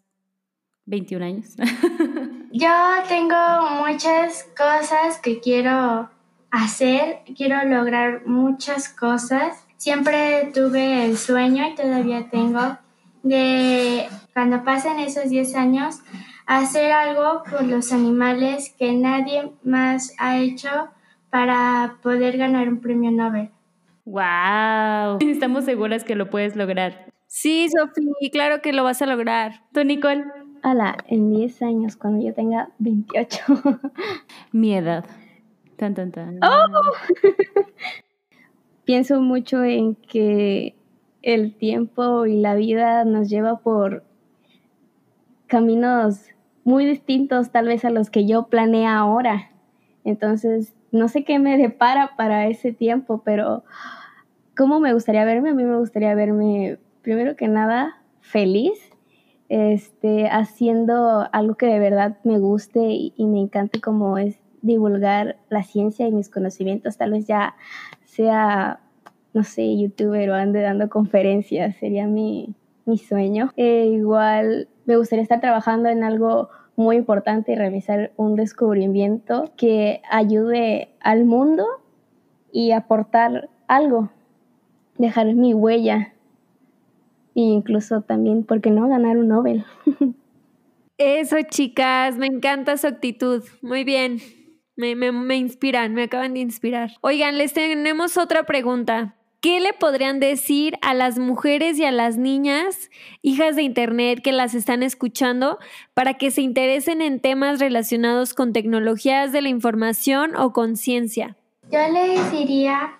21 0.85 1.25
años. 1.25 1.55
Yo 2.51 2.71
tengo 3.07 3.35
muchas 3.85 4.47
cosas 4.57 5.19
que 5.21 5.39
quiero 5.39 6.09
hacer, 6.49 7.19
quiero 7.37 7.63
lograr 7.65 8.25
muchas 8.25 8.89
cosas. 8.89 9.63
Siempre 9.77 10.49
tuve 10.55 11.05
el 11.05 11.17
sueño 11.19 11.67
y 11.67 11.75
todavía 11.75 12.29
tengo 12.31 12.79
de 13.21 14.07
cuando 14.33 14.63
pasen 14.63 14.99
esos 14.99 15.29
10 15.29 15.55
años 15.55 15.99
hacer 16.49 16.91
algo 16.91 17.43
por 17.43 17.63
los 17.63 17.93
animales 17.93 18.75
que 18.77 18.91
nadie 18.93 19.51
más 19.63 20.15
ha 20.17 20.39
hecho 20.39 20.69
para 21.29 21.97
poder 22.01 22.37
ganar 22.37 22.67
un 22.67 22.81
premio 22.81 23.11
Nobel. 23.11 23.51
¡Wow! 24.05 25.19
Estamos 25.21 25.65
seguras 25.65 26.03
que 26.03 26.15
lo 26.15 26.31
puedes 26.31 26.55
lograr. 26.55 27.05
Sí, 27.27 27.67
Sofía, 27.69 28.31
claro 28.31 28.61
que 28.63 28.73
lo 28.73 28.83
vas 28.83 28.99
a 29.03 29.05
lograr. 29.05 29.61
¿Tú, 29.71 29.83
Nicole? 29.83 30.25
Hola, 30.63 30.97
en 31.07 31.29
10 31.29 31.61
años, 31.61 31.95
cuando 31.95 32.25
yo 32.25 32.33
tenga 32.33 32.69
28. 32.79 33.39
Mi 34.51 34.73
edad. 34.73 35.05
Tan, 35.77 35.93
tan, 35.93 36.11
tan. 36.11 36.39
¡Oh! 36.43 36.91
Pienso 38.85 39.21
mucho 39.21 39.63
en 39.63 39.93
que 39.93 40.75
el 41.21 41.55
tiempo 41.55 42.25
y 42.25 42.37
la 42.37 42.55
vida 42.55 43.05
nos 43.05 43.29
lleva 43.29 43.59
por 43.59 44.03
caminos 45.45 46.25
muy 46.69 46.85
distintos 46.85 47.49
tal 47.49 47.65
vez 47.65 47.83
a 47.83 47.89
los 47.89 48.11
que 48.11 48.27
yo 48.27 48.43
planeé 48.43 48.85
ahora. 48.85 49.49
Entonces, 50.05 50.75
no 50.91 51.07
sé 51.07 51.23
qué 51.23 51.39
me 51.39 51.57
depara 51.57 52.15
para 52.15 52.47
ese 52.47 52.71
tiempo, 52.71 53.23
pero 53.25 53.63
¿cómo 54.55 54.79
me 54.79 54.93
gustaría 54.93 55.25
verme? 55.25 55.49
A 55.49 55.53
mí 55.55 55.63
me 55.63 55.77
gustaría 55.77 56.13
verme, 56.13 56.77
primero 57.01 57.35
que 57.35 57.47
nada, 57.47 57.97
feliz, 58.21 58.79
este, 59.49 60.27
haciendo 60.27 61.27
algo 61.31 61.55
que 61.55 61.65
de 61.65 61.79
verdad 61.79 62.17
me 62.23 62.37
guste 62.37 62.79
y, 62.79 63.13
y 63.17 63.25
me 63.25 63.39
encante 63.39 63.81
como 63.81 64.19
es 64.19 64.37
divulgar 64.61 65.37
la 65.49 65.63
ciencia 65.63 66.07
y 66.07 66.11
mis 66.11 66.29
conocimientos. 66.29 66.97
Tal 66.97 67.11
vez 67.11 67.25
ya 67.25 67.55
sea, 68.05 68.79
no 69.33 69.43
sé, 69.43 69.75
youtuber 69.75 70.29
o 70.29 70.35
ande 70.35 70.61
dando 70.61 70.87
conferencias, 70.87 71.75
sería 71.77 72.05
mi, 72.05 72.53
mi 72.89 72.97
sueño. 72.97 73.51
E 73.55 73.85
igual 73.85 74.67
me 74.85 74.97
gustaría 74.97 75.23
estar 75.23 75.39
trabajando 75.39 75.89
en 75.89 76.03
algo 76.03 76.49
muy 76.75 76.95
importante 76.95 77.51
y 77.51 77.55
realizar 77.55 78.11
un 78.17 78.35
descubrimiento 78.35 79.51
que 79.55 80.01
ayude 80.09 80.89
al 80.99 81.25
mundo 81.25 81.65
y 82.51 82.71
aportar 82.71 83.49
algo, 83.67 84.09
dejar 84.97 85.33
mi 85.35 85.53
huella 85.53 86.13
e 87.35 87.41
incluso 87.41 88.01
también, 88.01 88.43
¿por 88.43 88.59
qué 88.59 88.71
no 88.71 88.87
ganar 88.87 89.17
un 89.17 89.29
Nobel? 89.29 89.63
Eso, 90.97 91.37
chicas, 91.49 92.17
me 92.17 92.25
encanta 92.25 92.75
su 92.75 92.87
actitud. 92.87 93.43
Muy 93.61 93.85
bien, 93.85 94.19
me, 94.75 94.95
me, 94.95 95.13
me 95.13 95.37
inspiran, 95.37 95.93
me 95.93 96.03
acaban 96.03 96.33
de 96.33 96.41
inspirar. 96.41 96.91
Oigan, 97.01 97.37
les 97.37 97.53
tenemos 97.53 98.17
otra 98.17 98.43
pregunta. 98.43 99.15
¿Qué 99.41 99.61
le 99.61 99.71
podrían 99.71 100.19
decir 100.19 100.77
a 100.81 100.93
las 100.93 101.17
mujeres 101.17 101.79
y 101.79 101.85
a 101.85 101.91
las 101.91 102.17
niñas, 102.17 102.89
hijas 103.21 103.55
de 103.55 103.61
Internet, 103.61 104.19
que 104.21 104.33
las 104.33 104.53
están 104.53 104.83
escuchando, 104.83 105.59
para 105.93 106.15
que 106.15 106.29
se 106.29 106.41
interesen 106.41 107.01
en 107.01 107.21
temas 107.21 107.59
relacionados 107.59 108.33
con 108.33 108.51
tecnologías 108.51 109.31
de 109.31 109.41
la 109.41 109.47
información 109.47 110.35
o 110.35 110.51
con 110.51 110.75
ciencia? 110.75 111.37
Yo 111.71 111.79
les 111.87 112.31
diría 112.33 112.97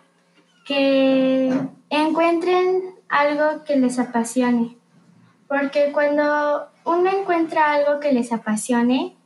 que 0.65 1.51
encuentren 1.89 2.83
algo 3.09 3.65
que 3.65 3.75
les 3.75 3.99
apasione, 3.99 4.77
porque 5.49 5.91
cuando 5.91 6.69
uno 6.85 7.09
encuentra 7.09 7.73
algo 7.73 7.99
que 7.99 8.13
les 8.13 8.31
apasione, 8.31 9.17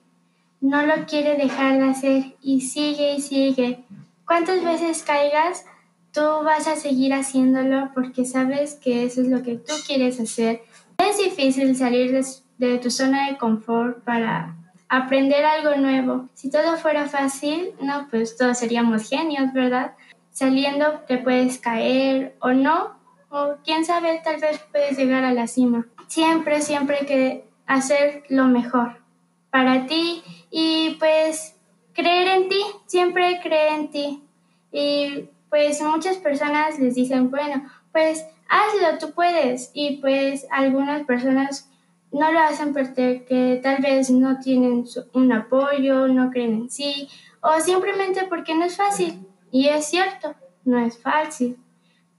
no 0.61 0.81
lo 0.81 1.05
quiere 1.05 1.37
dejar 1.37 1.77
de 1.77 1.89
hacer 1.89 2.23
y 2.41 2.61
sigue 2.61 3.13
y 3.13 3.21
sigue. 3.21 3.83
¿Cuántas 4.25 4.63
veces 4.63 5.03
caigas? 5.03 5.65
Tú 6.13 6.21
vas 6.43 6.67
a 6.67 6.75
seguir 6.75 7.13
haciéndolo 7.13 7.89
porque 7.93 8.23
sabes 8.23 8.75
que 8.75 9.03
eso 9.03 9.21
es 9.21 9.27
lo 9.27 9.41
que 9.41 9.55
tú 9.55 9.73
quieres 9.85 10.19
hacer. 10.19 10.61
Es 10.97 11.17
difícil 11.17 11.75
salir 11.75 12.23
de, 12.57 12.77
tu 12.77 12.91
zona 12.91 13.29
de 13.29 13.37
confort 13.37 14.03
para 14.03 14.55
aprender 14.87 15.43
algo 15.43 15.75
nuevo. 15.75 16.29
Si 16.35 16.51
todo 16.51 16.77
fuera 16.77 17.07
fácil, 17.07 17.71
no, 17.81 18.07
pues 18.09 18.37
todos 18.37 18.59
seríamos 18.59 19.09
genios, 19.09 19.51
¿verdad? 19.53 19.95
Saliendo 20.31 21.01
te 21.07 21.17
puedes 21.17 21.57
caer 21.57 22.35
o 22.39 22.51
no, 22.51 22.95
o 23.29 23.55
quién 23.65 23.83
sabe, 23.83 24.21
tal 24.23 24.39
vez 24.39 24.59
puedes 24.71 24.97
llegar 24.97 25.23
a 25.23 25.33
la 25.33 25.47
cima. 25.47 25.87
Siempre, 26.07 26.61
siempre 26.61 27.07
que 27.07 27.45
hacer 27.65 28.23
lo 28.29 28.45
mejor 28.45 29.01
para 29.49 29.87
ti 29.87 30.21
y 30.51 30.95
pues 30.99 31.55
creer 31.93 32.27
en 32.27 32.49
ti, 32.49 32.61
siempre 32.85 33.39
creer 33.41 33.73
en 33.73 33.91
ti. 33.91 34.23
Y 34.71 35.29
pues 35.53 35.79
muchas 35.83 36.17
personas 36.17 36.79
les 36.79 36.95
dicen, 36.95 37.29
bueno, 37.29 37.69
pues 37.91 38.25
hazlo, 38.49 38.97
tú 38.97 39.13
puedes. 39.13 39.69
Y 39.75 39.97
pues 39.97 40.47
algunas 40.49 41.05
personas 41.05 41.69
no 42.11 42.31
lo 42.31 42.39
hacen 42.39 42.73
porque 42.73 43.59
tal 43.61 43.77
vez 43.79 44.09
no 44.09 44.39
tienen 44.39 44.83
un 45.13 45.31
apoyo, 45.31 46.07
no 46.07 46.31
creen 46.31 46.53
en 46.53 46.71
sí, 46.71 47.07
o 47.41 47.59
simplemente 47.59 48.25
porque 48.27 48.55
no 48.55 48.65
es 48.65 48.77
fácil. 48.77 49.27
Y 49.51 49.67
es 49.67 49.85
cierto, 49.85 50.33
no 50.65 50.83
es 50.83 50.99
fácil. 50.99 51.55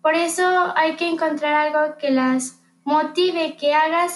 Por 0.00 0.14
eso 0.14 0.72
hay 0.76 0.94
que 0.94 1.08
encontrar 1.08 1.54
algo 1.54 1.96
que 1.98 2.12
las 2.12 2.62
motive, 2.84 3.56
que 3.56 3.74
haga 3.74 4.06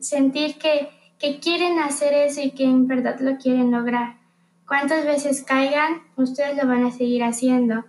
sentir 0.00 0.58
que, 0.58 0.90
que 1.18 1.40
quieren 1.40 1.78
hacer 1.78 2.12
eso 2.12 2.42
y 2.42 2.50
que 2.50 2.64
en 2.64 2.86
verdad 2.86 3.20
lo 3.20 3.38
quieren 3.38 3.70
lograr. 3.70 4.18
Cuántas 4.68 5.06
veces 5.06 5.42
caigan, 5.44 6.02
ustedes 6.16 6.58
lo 6.58 6.68
van 6.68 6.84
a 6.84 6.90
seguir 6.90 7.24
haciendo 7.24 7.86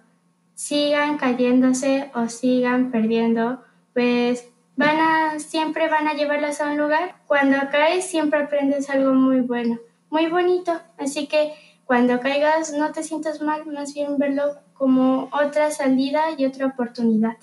sigan 0.58 1.18
cayéndose 1.20 2.10
o 2.16 2.28
sigan 2.30 2.90
perdiendo, 2.90 3.62
pues 3.94 4.50
van 4.76 4.98
a, 5.00 5.40
siempre 5.40 5.88
van 5.88 6.08
a 6.08 6.14
llevarlos 6.14 6.60
a 6.60 6.72
un 6.72 6.78
lugar. 6.78 7.16
Cuando 7.28 7.58
caes 7.72 8.06
siempre 8.06 8.42
aprendes 8.42 8.90
algo 8.90 9.14
muy 9.14 9.42
bueno, 9.42 9.78
muy 10.10 10.26
bonito. 10.26 10.72
Así 10.98 11.28
que 11.28 11.54
cuando 11.86 12.20
caigas 12.20 12.74
no 12.74 12.92
te 12.92 13.04
sientas 13.04 13.40
mal, 13.40 13.68
más 13.68 13.94
bien 13.94 14.18
verlo 14.18 14.56
como 14.74 15.30
otra 15.32 15.70
salida 15.70 16.32
y 16.36 16.46
otra 16.46 16.66
oportunidad. 16.66 17.38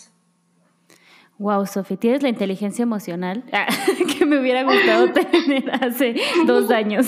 Wow, 1.38 1.66
Sofi, 1.66 1.96
tienes 1.96 2.20
la 2.22 2.30
inteligencia 2.30 2.82
emocional 2.82 3.44
ah, 3.52 3.66
que 4.18 4.26
me 4.26 4.40
hubiera 4.40 4.64
gustado 4.64 5.12
tener 5.12 5.70
hace 5.70 6.16
dos 6.48 6.68
años. 6.72 7.06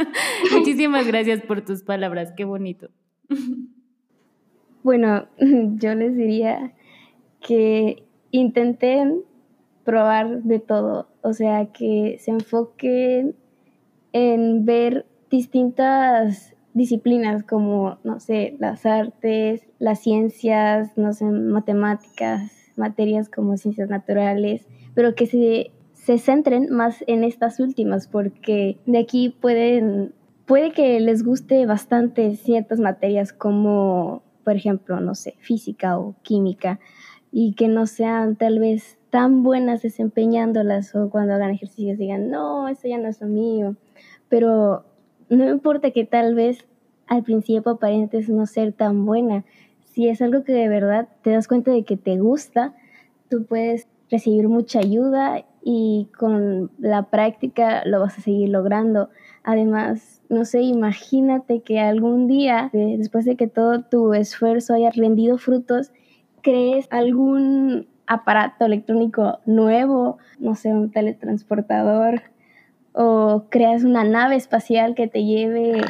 Muchísimas 0.52 1.06
gracias 1.06 1.42
por 1.42 1.62
tus 1.62 1.82
palabras, 1.82 2.32
qué 2.34 2.46
bonito. 2.46 2.88
Bueno, 4.82 5.26
yo 5.38 5.94
les 5.94 6.16
diría 6.16 6.72
que 7.40 8.04
intenten 8.30 9.22
probar 9.84 10.42
de 10.42 10.58
todo, 10.58 11.08
o 11.22 11.32
sea, 11.32 11.66
que 11.66 12.16
se 12.20 12.30
enfoquen 12.30 13.34
en 14.12 14.64
ver 14.64 15.06
distintas 15.30 16.54
disciplinas 16.74 17.42
como, 17.42 17.98
no 18.04 18.20
sé, 18.20 18.56
las 18.58 18.86
artes, 18.86 19.66
las 19.78 20.00
ciencias, 20.00 20.96
no 20.96 21.12
sé, 21.12 21.24
matemáticas, 21.26 22.50
materias 22.76 23.28
como 23.28 23.56
ciencias 23.56 23.88
naturales, 23.88 24.66
pero 24.94 25.14
que 25.14 25.26
se, 25.26 25.70
se 25.92 26.18
centren 26.18 26.68
más 26.70 27.04
en 27.06 27.24
estas 27.24 27.60
últimas, 27.60 28.08
porque 28.08 28.78
de 28.86 28.98
aquí 28.98 29.28
pueden, 29.28 30.14
puede 30.46 30.72
que 30.72 30.98
les 31.00 31.22
guste 31.22 31.66
bastante 31.66 32.36
ciertas 32.36 32.80
materias 32.80 33.32
como, 33.32 34.22
por 34.44 34.56
ejemplo, 34.56 35.00
no 35.00 35.14
sé, 35.14 35.34
física 35.38 35.98
o 35.98 36.14
química, 36.22 36.80
y 37.30 37.54
que 37.54 37.68
no 37.68 37.86
sean 37.86 38.36
tal 38.36 38.58
vez 38.58 38.98
tan 39.10 39.42
buenas 39.42 39.82
desempeñándolas 39.82 40.94
o 40.94 41.10
cuando 41.10 41.34
hagan 41.34 41.50
ejercicios 41.50 41.98
digan, 41.98 42.30
no, 42.30 42.68
eso 42.68 42.88
ya 42.88 42.98
no 42.98 43.08
es 43.08 43.20
lo 43.20 43.26
mío. 43.26 43.76
Pero 44.28 44.84
no 45.28 45.48
importa 45.48 45.90
que 45.90 46.04
tal 46.04 46.34
vez 46.34 46.66
al 47.06 47.22
principio 47.22 47.72
aparentes 47.72 48.28
no 48.28 48.46
ser 48.46 48.72
tan 48.72 49.04
buena, 49.04 49.44
si 49.92 50.08
es 50.08 50.22
algo 50.22 50.44
que 50.44 50.52
de 50.52 50.68
verdad 50.68 51.08
te 51.22 51.30
das 51.30 51.48
cuenta 51.48 51.70
de 51.70 51.84
que 51.84 51.96
te 51.96 52.16
gusta, 52.18 52.74
tú 53.28 53.44
puedes 53.44 53.86
recibir 54.10 54.48
mucha 54.48 54.78
ayuda 54.78 55.44
y 55.62 56.08
con 56.18 56.70
la 56.78 57.04
práctica 57.10 57.82
lo 57.84 58.00
vas 58.00 58.18
a 58.18 58.22
seguir 58.22 58.48
logrando. 58.48 59.10
Además, 59.44 60.22
no 60.28 60.44
sé, 60.44 60.60
imagínate 60.62 61.60
que 61.60 61.80
algún 61.80 62.28
día, 62.28 62.70
después 62.72 63.24
de 63.24 63.36
que 63.36 63.48
todo 63.48 63.82
tu 63.82 64.14
esfuerzo 64.14 64.74
haya 64.74 64.90
rendido 64.90 65.36
frutos, 65.38 65.92
crees 66.42 66.86
algún 66.90 67.86
aparato 68.06 68.64
electrónico 68.64 69.40
nuevo, 69.46 70.18
no 70.38 70.54
sé, 70.54 70.72
un 70.72 70.90
teletransportador, 70.90 72.22
o 72.92 73.44
creas 73.48 73.84
una 73.84 74.04
nave 74.04 74.36
espacial 74.36 74.94
que 74.94 75.08
te 75.08 75.24
lleve 75.24 75.80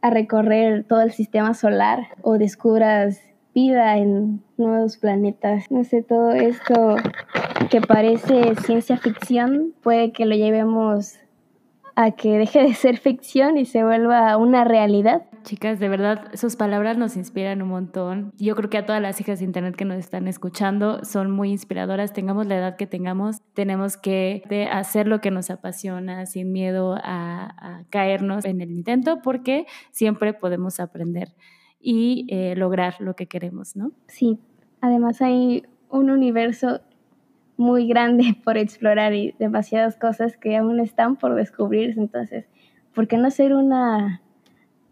a 0.00 0.10
recorrer 0.10 0.84
todo 0.84 1.02
el 1.02 1.12
sistema 1.12 1.54
solar, 1.54 2.08
o 2.22 2.38
descubras 2.38 3.20
vida 3.54 3.96
en 3.96 4.42
nuevos 4.56 4.96
planetas. 4.98 5.70
No 5.70 5.82
sé, 5.84 6.02
todo 6.02 6.32
esto 6.32 6.96
que 7.70 7.80
parece 7.80 8.54
ciencia 8.56 8.96
ficción 8.96 9.72
puede 9.82 10.12
que 10.12 10.26
lo 10.26 10.34
llevemos 10.34 11.18
a 11.96 12.10
que 12.10 12.36
deje 12.36 12.62
de 12.62 12.74
ser 12.74 12.98
ficción 12.98 13.56
y 13.56 13.64
se 13.64 13.82
vuelva 13.82 14.36
una 14.36 14.64
realidad. 14.64 15.22
Chicas, 15.44 15.80
de 15.80 15.88
verdad, 15.88 16.28
sus 16.34 16.54
palabras 16.54 16.98
nos 16.98 17.16
inspiran 17.16 17.62
un 17.62 17.68
montón. 17.68 18.32
Yo 18.36 18.54
creo 18.54 18.68
que 18.68 18.76
a 18.76 18.84
todas 18.84 19.00
las 19.00 19.18
hijas 19.20 19.38
de 19.38 19.46
Internet 19.46 19.76
que 19.76 19.86
nos 19.86 19.96
están 19.98 20.28
escuchando 20.28 21.02
son 21.04 21.30
muy 21.30 21.50
inspiradoras. 21.50 22.12
Tengamos 22.12 22.46
la 22.46 22.58
edad 22.58 22.76
que 22.76 22.86
tengamos, 22.86 23.40
tenemos 23.54 23.96
que 23.96 24.42
hacer 24.70 25.08
lo 25.08 25.22
que 25.22 25.30
nos 25.30 25.50
apasiona 25.50 26.26
sin 26.26 26.52
miedo 26.52 26.96
a, 27.02 27.84
caernos 27.90 28.44
en 28.44 28.60
el 28.60 28.70
intento 28.70 29.22
porque 29.22 29.66
siempre 29.90 30.34
podemos 30.34 30.80
aprender 30.80 31.34
y 31.80 32.26
eh, 32.28 32.54
lograr 32.56 32.96
lo 32.98 33.14
que 33.14 33.26
queremos, 33.26 33.74
¿no? 33.74 33.92
Sí, 34.08 34.38
además 34.80 35.22
hay 35.22 35.62
un 35.88 36.10
universo 36.10 36.80
muy 37.56 37.86
grande 37.86 38.36
por 38.44 38.56
explorar 38.56 39.14
y 39.14 39.34
demasiadas 39.38 39.96
cosas 39.96 40.36
que 40.36 40.56
aún 40.56 40.80
están 40.80 41.16
por 41.16 41.34
descubrirse. 41.34 42.00
Entonces, 42.00 42.46
¿por 42.94 43.08
qué 43.08 43.16
no 43.16 43.30
ser 43.30 43.54
una 43.54 44.22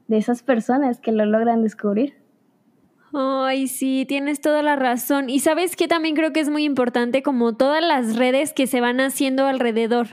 de 0.08 0.18
esas 0.18 0.42
personas 0.42 1.00
que 1.00 1.12
lo 1.12 1.24
logran 1.24 1.62
descubrir? 1.62 2.14
Ay, 3.16 3.68
sí, 3.68 4.04
tienes 4.08 4.40
toda 4.40 4.60
la 4.62 4.74
razón. 4.74 5.30
Y 5.30 5.38
sabes 5.38 5.76
que 5.76 5.86
también 5.86 6.16
creo 6.16 6.32
que 6.32 6.40
es 6.40 6.48
muy 6.48 6.64
importante 6.64 7.22
como 7.22 7.56
todas 7.56 7.82
las 7.82 8.16
redes 8.16 8.52
que 8.52 8.66
se 8.66 8.80
van 8.80 9.00
haciendo 9.00 9.46
alrededor. 9.46 10.08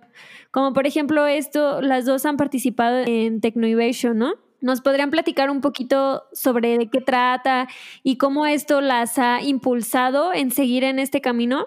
Como 0.51 0.73
por 0.73 0.85
ejemplo 0.85 1.25
esto, 1.25 1.81
las 1.81 2.05
dos 2.05 2.27
han 2.27 2.37
participado 2.37 2.99
en 2.99 3.41
Technoivation, 3.41 4.17
¿no? 4.17 4.33
¿Nos 4.59 4.81
podrían 4.81 5.09
platicar 5.09 5.49
un 5.49 5.61
poquito 5.61 6.25
sobre 6.33 6.77
de 6.77 6.89
qué 6.91 7.01
trata 7.01 7.67
y 8.03 8.17
cómo 8.17 8.45
esto 8.45 8.81
las 8.81 9.17
ha 9.17 9.41
impulsado 9.41 10.31
en 10.31 10.51
seguir 10.51 10.83
en 10.83 10.99
este 10.99 11.21
camino? 11.21 11.65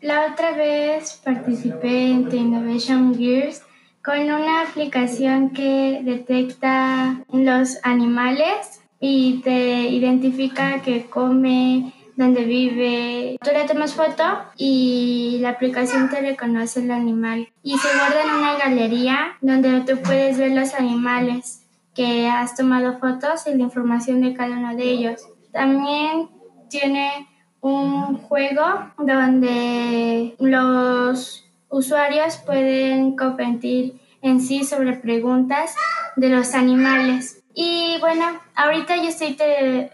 La 0.00 0.26
otra 0.30 0.52
vez 0.52 1.20
participé 1.24 2.10
en 2.10 2.28
The 2.28 2.36
Innovation 2.36 3.16
Gears 3.16 3.62
con 4.04 4.20
una 4.20 4.62
aplicación 4.62 5.50
que 5.50 6.00
detecta 6.04 7.24
los 7.32 7.78
animales 7.82 8.82
y 9.00 9.40
te 9.42 9.88
identifica 9.88 10.82
que 10.82 11.06
come, 11.06 11.92
dónde 12.14 12.44
vive. 12.44 13.38
Tú 13.42 13.50
le 13.52 13.64
tomas 13.66 13.94
foto 13.94 14.22
y 14.56 15.38
la 15.40 15.50
aplicación 15.50 16.10
te 16.10 16.20
reconoce 16.20 16.80
el 16.80 16.90
animal 16.90 17.48
y 17.62 17.78
se 17.78 17.88
guarda 17.96 18.22
en 18.22 18.30
una 18.30 18.58
galería 18.58 19.36
donde 19.40 19.80
tú 19.80 20.00
puedes 20.02 20.38
ver 20.38 20.52
los 20.52 20.74
animales 20.74 21.66
que 21.94 22.28
has 22.28 22.54
tomado 22.54 22.98
fotos 22.98 23.46
y 23.46 23.54
la 23.54 23.64
información 23.64 24.20
de 24.20 24.34
cada 24.34 24.58
uno 24.58 24.76
de 24.76 24.84
ellos. 24.84 25.26
También 25.52 26.28
tiene 26.68 27.26
un 27.66 28.18
juego 28.18 28.62
donde 28.96 30.36
los 30.38 31.44
usuarios 31.68 32.36
pueden 32.36 33.16
competir 33.16 34.00
en 34.22 34.40
sí 34.40 34.64
sobre 34.64 34.92
preguntas 34.92 35.74
de 36.14 36.28
los 36.28 36.54
animales. 36.54 37.42
Y 37.54 37.96
bueno, 38.00 38.24
ahorita 38.54 38.96
yo 38.96 39.08
estoy 39.08 39.36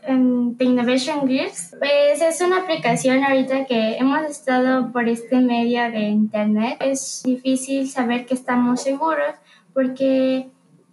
en 0.03 0.57
The 0.59 0.65
Innovation 0.65 1.27
Gears. 1.27 1.77
Pues 1.79 2.21
es 2.21 2.41
una 2.43 2.59
aplicación 2.59 3.25
ahorita 3.25 3.65
que 3.65 3.97
hemos 3.97 4.23
estado 4.23 4.93
por 4.93 5.09
este 5.09 5.37
medio 5.37 5.83
de 5.91 6.09
internet. 6.09 6.77
Es 6.81 7.23
difícil 7.25 7.89
saber 7.89 8.27
que 8.27 8.35
estamos 8.35 8.83
seguros 8.83 9.35
porque 9.73 10.51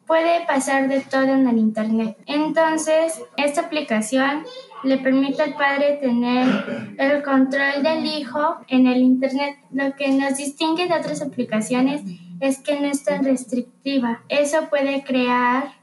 puede 0.10 0.46
pasar 0.48 0.88
de 0.88 1.02
todo 1.02 1.24
en 1.24 1.48
el 1.48 1.58
internet. 1.58 2.18
Entonces, 2.26 3.22
esta 3.38 3.62
aplicación 3.62 4.44
le 4.84 4.98
permite 4.98 5.42
al 5.42 5.56
padre 5.56 5.98
tener 6.02 6.96
el 6.98 7.24
control 7.24 7.84
del 7.84 8.06
hijo 8.06 8.58
en 8.68 8.88
el 8.88 8.98
Internet. 8.98 9.58
Lo 9.72 9.96
que 9.96 10.10
nos 10.10 10.38
distingue 10.38 10.88
de 10.88 10.96
otras 10.96 11.22
aplicaciones 11.22 12.02
es 12.40 12.60
que 12.60 12.80
no 12.80 12.88
es 12.88 13.04
tan 13.04 13.24
restrictiva. 13.24 14.22
Eso 14.30 14.70
puede 14.70 15.04
crear 15.04 15.74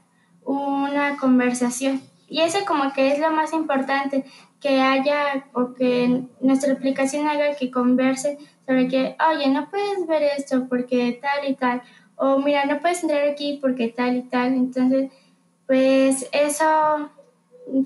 una 0.43 1.17
conversación. 1.17 2.01
Y 2.29 2.41
eso 2.41 2.59
como 2.67 2.91
que 2.93 3.13
es 3.13 3.19
lo 3.19 3.31
más 3.31 3.53
importante, 3.53 4.25
que 4.59 4.81
haya 4.81 5.45
o 5.53 5.73
que 5.73 6.23
nuestra 6.41 6.73
aplicación 6.73 7.27
haga 7.27 7.55
que 7.55 7.69
converse 7.69 8.37
sobre 8.65 8.87
que, 8.87 9.15
oye, 9.29 9.49
no 9.49 9.69
puedes 9.69 10.07
ver 10.07 10.23
esto 10.37 10.67
porque 10.67 11.19
tal 11.21 11.49
y 11.49 11.55
tal, 11.55 11.81
o 12.15 12.39
mira, 12.39 12.65
no 12.65 12.79
puedes 12.79 13.03
entrar 13.03 13.27
aquí 13.29 13.59
porque 13.61 13.89
tal 13.89 14.17
y 14.17 14.23
tal. 14.23 14.53
Entonces, 14.53 15.11
pues 15.67 16.27
eso 16.31 17.11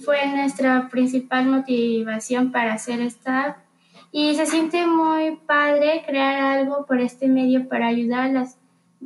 fue 0.03 0.27
nuestra 0.27 0.89
principal 0.89 1.45
motivación 1.47 2.51
para 2.51 2.73
hacer 2.73 3.01
esta 3.01 3.57
y 4.11 4.35
se 4.35 4.45
siente 4.45 4.85
muy 4.85 5.37
padre 5.45 6.03
crear 6.05 6.59
algo 6.59 6.85
por 6.85 6.99
este 6.99 7.27
medio 7.27 7.67
para 7.69 7.87
ayudar 7.87 8.23
a 8.23 8.31
las 8.31 8.57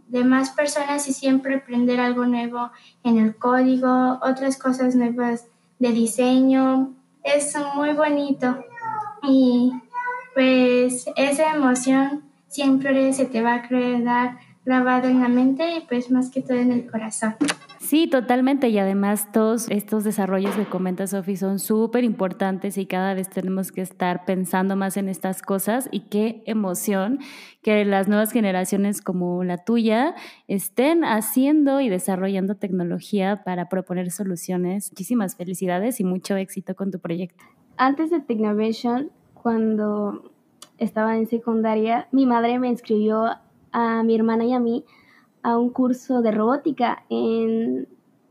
demás 0.08 0.50
personas 0.50 1.08
y 1.08 1.14
siempre 1.14 1.56
aprender 1.56 2.00
algo 2.00 2.26
nuevo 2.26 2.72
en 3.04 3.20
el 3.20 3.36
código, 3.36 4.20
otras 4.22 4.58
cosas 4.58 4.96
nuevas 4.96 5.48
de 5.80 5.92
diseño. 5.92 6.94
Es 7.24 7.56
muy 7.76 7.94
bonito 7.94 8.58
y 9.24 9.72
pues 10.34 11.06
esa 11.16 11.54
emoción 11.54 12.24
siempre 12.48 13.14
se 13.14 13.26
te 13.26 13.42
va 13.42 13.56
a 13.56 13.68
quedar 13.68 14.38
grabada 14.66 15.10
en 15.10 15.22
la 15.22 15.30
mente 15.30 15.78
y 15.78 15.82
pues 15.82 16.10
más 16.10 16.30
que 16.30 16.42
todo 16.42 16.58
en 16.58 16.72
el 16.72 16.90
corazón. 16.90 17.36
Sí, 17.86 18.08
totalmente. 18.08 18.70
Y 18.70 18.80
además 18.80 19.32
todos 19.32 19.70
estos 19.70 20.04
desarrollos 20.04 20.56
que 20.56 20.66
comenta 20.66 21.06
Sofi 21.06 21.38
son 21.38 21.60
súper 21.60 22.04
importantes 22.04 22.80
y 22.80 22.88
cada 22.88 23.14
vez 23.14 23.30
tenemos 23.30 23.72
que 23.72 23.82
estar 23.82 24.26
pensando 24.26 24.76
más 24.76 24.98
en 24.98 25.08
estas 25.08 25.44
cosas 25.44 25.88
y 25.92 26.00
qué 26.10 26.42
emoción 26.48 27.20
que 27.62 27.86
las 27.86 28.08
nuevas 28.08 28.32
generaciones 28.32 29.04
como 29.04 29.44
la 29.44 29.64
tuya 29.64 30.16
estén 30.48 31.04
haciendo 31.04 31.80
y 31.80 31.90
desarrollando 31.90 32.56
tecnología 32.56 33.44
para 33.44 33.70
proponer 33.70 34.10
soluciones. 34.10 34.92
Muchísimas 34.92 35.36
felicidades 35.36 36.00
y 36.00 36.06
mucho 36.06 36.36
éxito 36.38 36.74
con 36.74 36.90
tu 36.90 36.98
proyecto. 36.98 37.46
Antes 37.78 38.10
de 38.10 38.20
Technovation, 38.20 39.12
cuando 39.36 40.32
estaba 40.80 41.18
en 41.18 41.28
secundaria, 41.28 42.08
mi 42.12 42.26
madre 42.26 42.58
me 42.58 42.68
inscribió 42.68 43.28
a 43.72 44.02
mi 44.02 44.16
hermana 44.16 44.44
y 44.44 44.54
a 44.54 44.60
mí 44.60 44.86
a 45.46 45.60
un 45.60 45.70
curso 45.70 46.24
de 46.24 46.32
robótica 46.32 47.04
en 47.08 47.88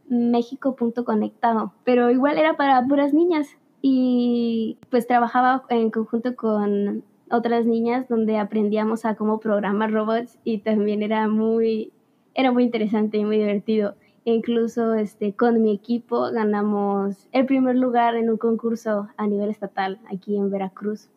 México.conectado, 0.09 1.73
pero 1.85 2.11
igual 2.11 2.39
era 2.39 2.57
para 2.57 2.85
puras 2.85 3.15
niñas 3.15 3.57
y 3.81 4.79
pues 4.91 5.07
trabajaba 5.07 5.63
en 5.69 5.93
conjunto 5.93 6.35
con 6.35 7.05
otras 7.31 7.67
niñas 7.67 8.09
donde 8.09 8.39
aprendíamos 8.39 9.05
a 9.05 9.15
cómo 9.15 9.39
programar 9.39 9.93
robots 9.93 10.41
y 10.43 10.59
también 10.59 11.03
era 11.03 11.29
muy 11.29 11.93
era 12.35 12.51
muy 12.51 12.65
interesante 12.65 13.17
y 13.19 13.25
muy 13.25 13.39
divertido. 13.39 13.95
E 14.25 14.35
incluso 14.35 14.95
este 14.95 15.35
con 15.35 15.63
mi 15.63 15.73
equipo 15.73 16.33
ganamos 16.33 17.29
el 17.31 17.47
primer 17.47 17.77
lugar 17.77 18.17
en 18.17 18.29
un 18.29 18.39
concurso 18.39 19.07
a 19.17 19.27
nivel 19.29 19.51
estatal 19.51 20.01
aquí 20.11 20.37
en 20.37 20.51
Veracruz. 20.51 21.11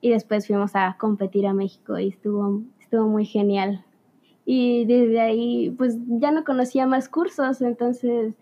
y 0.00 0.10
después 0.10 0.46
fuimos 0.46 0.76
a 0.76 0.96
competir 1.00 1.46
a 1.46 1.52
México 1.52 1.98
y 1.98 2.08
estuvo, 2.08 2.62
estuvo 2.80 3.08
muy 3.08 3.24
genial. 3.24 3.84
Y 4.44 4.84
desde 4.86 5.20
ahí, 5.20 5.70
pues 5.76 5.96
ya 6.06 6.32
no 6.32 6.44
conocía 6.44 6.86
más 6.86 7.08
cursos, 7.08 7.62
entonces 7.62 8.34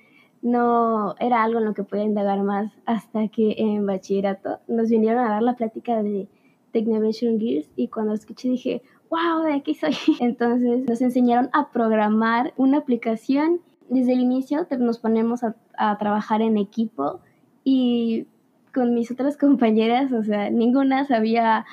no 0.43 1.15
era 1.19 1.43
algo 1.43 1.59
en 1.59 1.67
lo 1.67 1.75
que 1.75 1.85
podía 1.85 2.05
indagar 2.05 2.43
más 2.43 2.73
hasta 2.87 3.29
que 3.29 3.57
en 3.59 3.85
bachillerato 3.85 4.59
nos 4.69 4.89
vinieron 4.89 5.25
a 5.25 5.31
dar 5.31 5.43
la 5.43 5.55
plática 5.55 6.03
de 6.03 6.29
Technovation 6.73 7.39
Gears 7.39 7.69
y 7.77 7.89
cuando 7.89 8.15
escuché 8.15 8.49
dije, 8.49 8.83
wow, 9.11 9.43
de 9.43 9.55
aquí 9.55 9.75
soy. 9.75 9.95
Entonces 10.21 10.89
nos 10.89 11.01
enseñaron 11.03 11.51
a 11.53 11.71
programar 11.71 12.55
una 12.57 12.79
aplicación. 12.79 13.61
Desde 13.89 14.13
el 14.13 14.21
inicio 14.21 14.67
nos 14.79 14.99
ponemos 14.99 15.43
a, 15.43 15.57
a 15.77 15.99
trabajar 15.99 16.43
en 16.43 16.57
equipo 16.57 17.21
y 17.65 18.27
con 18.73 18.95
mis 18.95 19.11
otras 19.11 19.37
compañeras, 19.39 20.13
o 20.13 20.23
sea, 20.23 20.51
ninguna 20.51 21.05
sabía 21.05 21.67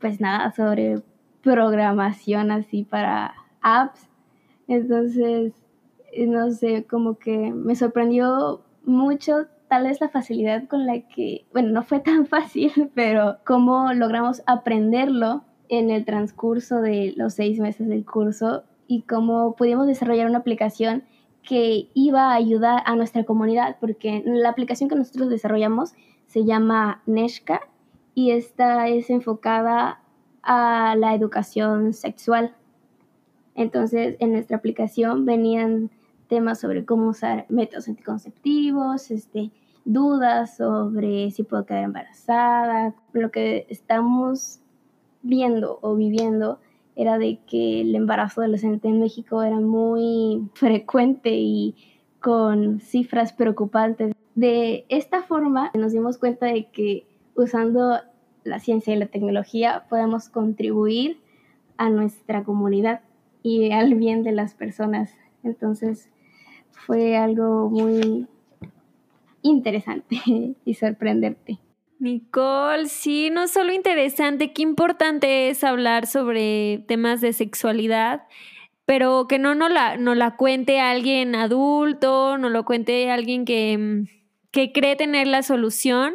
pues 0.00 0.20
nada 0.20 0.52
sobre 0.52 1.02
programación 1.42 2.52
así 2.52 2.84
para 2.84 3.34
apps. 3.62 4.08
Entonces, 4.66 5.52
no 6.16 6.50
sé, 6.50 6.84
como 6.84 7.18
que 7.18 7.52
me 7.52 7.74
sorprendió 7.76 8.62
mucho 8.84 9.46
tal 9.68 9.84
vez 9.84 10.00
la 10.00 10.08
facilidad 10.08 10.66
con 10.66 10.86
la 10.86 11.00
que, 11.00 11.46
bueno, 11.52 11.70
no 11.70 11.82
fue 11.82 12.00
tan 12.00 12.26
fácil, 12.26 12.90
pero 12.94 13.38
cómo 13.44 13.92
logramos 13.92 14.42
aprenderlo 14.46 15.44
en 15.68 15.90
el 15.90 16.04
transcurso 16.04 16.80
de 16.80 17.12
los 17.16 17.34
seis 17.34 17.60
meses 17.60 17.88
del 17.88 18.04
curso 18.04 18.64
y 18.86 19.02
cómo 19.02 19.54
pudimos 19.54 19.86
desarrollar 19.86 20.26
una 20.26 20.38
aplicación 20.38 21.04
que 21.42 21.88
iba 21.94 22.32
a 22.32 22.34
ayudar 22.34 22.82
a 22.84 22.96
nuestra 22.96 23.24
comunidad, 23.24 23.76
porque 23.80 24.22
la 24.24 24.48
aplicación 24.48 24.88
que 24.88 24.96
nosotros 24.96 25.28
desarrollamos 25.28 25.94
se 26.26 26.44
llama 26.44 27.02
Neshka 27.06 27.60
y 28.14 28.32
esta 28.32 28.88
es 28.88 29.10
enfocada 29.10 30.00
a 30.42 30.94
la 30.96 31.14
educación 31.14 31.92
sexual. 31.92 32.54
Entonces, 33.58 34.16
en 34.20 34.30
nuestra 34.30 34.56
aplicación 34.56 35.26
venían 35.26 35.90
temas 36.28 36.60
sobre 36.60 36.84
cómo 36.84 37.08
usar 37.08 37.44
métodos 37.48 37.88
anticonceptivos, 37.88 39.10
este, 39.10 39.50
dudas 39.84 40.56
sobre 40.56 41.32
si 41.32 41.42
puedo 41.42 41.66
quedar 41.66 41.82
embarazada. 41.82 42.94
Lo 43.12 43.32
que 43.32 43.66
estamos 43.68 44.60
viendo 45.22 45.80
o 45.82 45.96
viviendo 45.96 46.60
era 46.94 47.18
de 47.18 47.40
que 47.48 47.80
el 47.80 47.96
embarazo 47.96 48.42
adolescente 48.42 48.86
en 48.86 49.00
México 49.00 49.42
era 49.42 49.58
muy 49.58 50.48
frecuente 50.54 51.30
y 51.34 51.74
con 52.20 52.78
cifras 52.78 53.32
preocupantes. 53.32 54.14
De 54.36 54.86
esta 54.88 55.22
forma 55.22 55.72
nos 55.74 55.90
dimos 55.90 56.16
cuenta 56.16 56.46
de 56.46 56.66
que 56.70 57.08
usando 57.34 57.98
la 58.44 58.60
ciencia 58.60 58.94
y 58.94 58.98
la 58.98 59.06
tecnología 59.06 59.86
podemos 59.88 60.28
contribuir 60.28 61.18
a 61.76 61.90
nuestra 61.90 62.44
comunidad 62.44 63.00
y 63.42 63.72
al 63.72 63.94
bien 63.94 64.22
de 64.22 64.32
las 64.32 64.54
personas. 64.54 65.16
Entonces 65.44 66.10
fue 66.70 67.16
algo 67.16 67.68
muy 67.68 68.26
interesante 69.42 70.20
y 70.64 70.74
sorprenderte. 70.74 71.58
Nicole, 72.00 72.86
sí, 72.86 73.28
no 73.30 73.48
solo 73.48 73.72
interesante, 73.72 74.52
qué 74.52 74.62
importante 74.62 75.48
es 75.48 75.64
hablar 75.64 76.06
sobre 76.06 76.84
temas 76.86 77.20
de 77.20 77.32
sexualidad, 77.32 78.22
pero 78.84 79.26
que 79.28 79.40
no 79.40 79.56
nos 79.56 79.70
la, 79.70 79.96
no 79.96 80.14
la 80.14 80.36
cuente 80.36 80.78
alguien 80.78 81.34
adulto, 81.34 82.38
no 82.38 82.50
lo 82.50 82.64
cuente 82.64 83.10
alguien 83.10 83.44
que, 83.44 84.04
que 84.52 84.72
cree 84.72 84.94
tener 84.94 85.26
la 85.26 85.42
solución, 85.42 86.14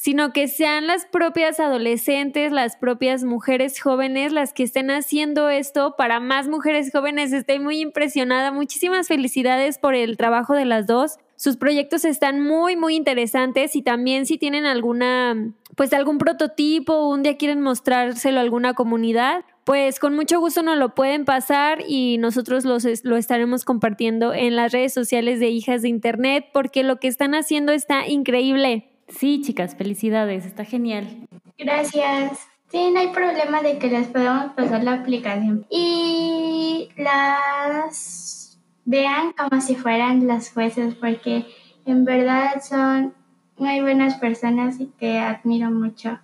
sino 0.00 0.32
que 0.32 0.46
sean 0.46 0.86
las 0.86 1.06
propias 1.06 1.58
adolescentes, 1.58 2.52
las 2.52 2.76
propias 2.76 3.24
mujeres 3.24 3.80
jóvenes 3.80 4.32
las 4.32 4.52
que 4.52 4.62
estén 4.62 4.92
haciendo 4.92 5.50
esto 5.50 5.96
para 5.98 6.20
más 6.20 6.46
mujeres 6.46 6.92
jóvenes. 6.92 7.32
Estoy 7.32 7.58
muy 7.58 7.80
impresionada. 7.80 8.52
Muchísimas 8.52 9.08
felicidades 9.08 9.76
por 9.78 9.96
el 9.96 10.16
trabajo 10.16 10.54
de 10.54 10.66
las 10.66 10.86
dos. 10.86 11.18
Sus 11.34 11.56
proyectos 11.56 12.04
están 12.04 12.40
muy, 12.40 12.76
muy 12.76 12.94
interesantes 12.94 13.74
y 13.74 13.82
también 13.82 14.24
si 14.24 14.38
tienen 14.38 14.66
alguna, 14.66 15.52
pues 15.74 15.92
algún 15.92 16.18
prototipo, 16.18 17.08
un 17.08 17.24
día 17.24 17.36
quieren 17.36 17.60
mostrárselo 17.60 18.38
a 18.38 18.42
alguna 18.42 18.74
comunidad, 18.74 19.44
pues 19.64 19.98
con 19.98 20.14
mucho 20.14 20.38
gusto 20.38 20.62
nos 20.62 20.78
lo 20.78 20.94
pueden 20.94 21.24
pasar 21.24 21.82
y 21.88 22.18
nosotros 22.18 22.64
los, 22.64 22.86
lo 23.02 23.16
estaremos 23.16 23.64
compartiendo 23.64 24.32
en 24.32 24.54
las 24.54 24.70
redes 24.70 24.94
sociales 24.94 25.40
de 25.40 25.48
Hijas 25.48 25.82
de 25.82 25.88
Internet 25.88 26.44
porque 26.52 26.84
lo 26.84 27.00
que 27.00 27.08
están 27.08 27.34
haciendo 27.34 27.72
está 27.72 28.06
increíble. 28.06 28.92
Sí, 29.08 29.40
chicas, 29.42 29.74
felicidades, 29.76 30.44
está 30.44 30.64
genial. 30.64 31.28
Gracias. 31.58 32.46
Sí, 32.70 32.90
no 32.92 33.00
hay 33.00 33.08
problema 33.08 33.62
de 33.62 33.78
que 33.78 33.88
les 33.88 34.08
podamos 34.08 34.52
pasar 34.52 34.84
la 34.84 34.94
aplicación. 34.94 35.66
Y 35.70 36.90
las 36.96 38.60
vean 38.84 39.32
como 39.32 39.60
si 39.60 39.74
fueran 39.74 40.26
las 40.26 40.52
jueces, 40.52 40.94
porque 40.94 41.46
en 41.86 42.04
verdad 42.04 42.62
son 42.62 43.14
muy 43.56 43.80
buenas 43.80 44.16
personas 44.16 44.80
y 44.80 44.86
que 44.98 45.18
admiro 45.18 45.70
mucho. 45.70 46.18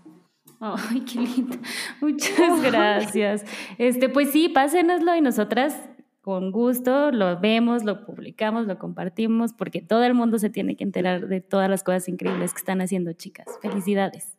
Ay, 0.60 1.00
qué 1.00 1.20
lindo. 1.20 1.56
Muchas 2.00 2.62
gracias. 2.62 3.44
Este, 3.78 4.08
pues 4.08 4.30
sí, 4.30 4.48
pásenoslo 4.48 5.14
y 5.16 5.20
nosotras 5.20 5.76
con 6.24 6.52
gusto 6.52 7.10
lo 7.10 7.38
vemos, 7.38 7.84
lo 7.84 8.06
publicamos, 8.06 8.66
lo 8.66 8.78
compartimos, 8.78 9.52
porque 9.52 9.82
todo 9.82 10.04
el 10.04 10.14
mundo 10.14 10.38
se 10.38 10.48
tiene 10.48 10.74
que 10.74 10.82
enterar 10.82 11.28
de 11.28 11.42
todas 11.42 11.68
las 11.68 11.84
cosas 11.84 12.08
increíbles 12.08 12.54
que 12.54 12.60
están 12.60 12.80
haciendo, 12.80 13.12
chicas. 13.12 13.46
Felicidades. 13.60 14.34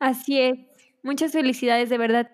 Así 0.00 0.40
es. 0.40 0.58
Muchas 1.04 1.30
felicidades, 1.30 1.90
de 1.90 1.98
verdad. 1.98 2.30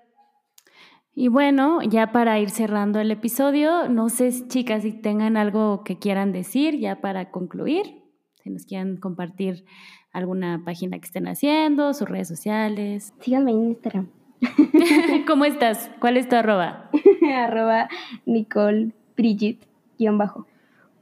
Y 1.14 1.28
bueno, 1.28 1.82
ya 1.82 2.12
para 2.12 2.38
ir 2.38 2.48
cerrando 2.48 2.98
el 2.98 3.10
episodio, 3.10 3.90
no 3.90 4.08
sé, 4.08 4.30
chicas, 4.48 4.84
si 4.84 4.92
tengan 4.92 5.36
algo 5.36 5.84
que 5.84 5.98
quieran 5.98 6.32
decir 6.32 6.78
ya 6.78 7.02
para 7.02 7.30
concluir, 7.30 8.04
si 8.42 8.48
nos 8.48 8.64
quieran 8.64 8.96
compartir 8.96 9.66
alguna 10.12 10.62
página 10.64 10.98
que 10.98 11.04
estén 11.04 11.28
haciendo, 11.28 11.92
sus 11.92 12.08
redes 12.08 12.28
sociales. 12.28 13.12
Síganme 13.20 13.50
en 13.50 13.64
Instagram. 13.64 14.19
¿Cómo 15.26 15.44
estás? 15.44 15.90
¿Cuál 16.00 16.16
es 16.16 16.28
tu 16.28 16.36
arroba? 16.36 16.90
arroba 17.34 17.88
Nicole 18.26 18.92
Brigitte, 19.16 19.66
guion 19.98 20.18
bajo. 20.18 20.46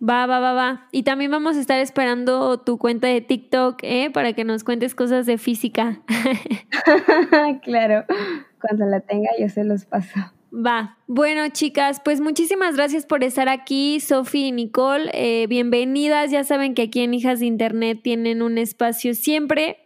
Va, 0.01 0.27
va, 0.27 0.38
va, 0.38 0.53
va. 0.53 0.88
Y 0.92 1.03
también 1.03 1.31
vamos 1.31 1.57
a 1.57 1.61
estar 1.61 1.81
esperando 1.81 2.59
tu 2.61 2.79
cuenta 2.79 3.09
de 3.09 3.20
TikTok, 3.20 3.81
¿eh? 3.83 4.11
Para 4.12 4.33
que 4.33 4.44
nos 4.44 4.62
cuentes 4.62 4.94
cosas 4.94 5.27
de 5.27 5.38
física. 5.38 6.01
claro. 7.62 8.05
Cuando 8.61 8.87
la 8.87 9.01
tenga 9.01 9.31
yo 9.38 9.48
se 9.48 9.64
los 9.64 9.85
paso. 9.87 10.20
Va. 10.53 10.96
Bueno, 11.09 11.48
chicas, 11.48 12.01
pues 12.05 12.20
muchísimas 12.20 12.77
gracias 12.77 13.07
por 13.07 13.24
estar 13.24 13.48
aquí, 13.48 13.98
Sofi 13.98 14.46
y 14.46 14.53
Nicole. 14.53 15.11
Eh, 15.12 15.46
bienvenidas. 15.48 16.31
Ya 16.31 16.44
saben 16.44 16.74
que 16.74 16.83
aquí 16.83 17.01
en 17.01 17.14
Hijas 17.14 17.40
de 17.40 17.46
Internet 17.46 18.01
tienen 18.03 18.40
un 18.40 18.57
espacio 18.57 19.14
siempre. 19.14 19.79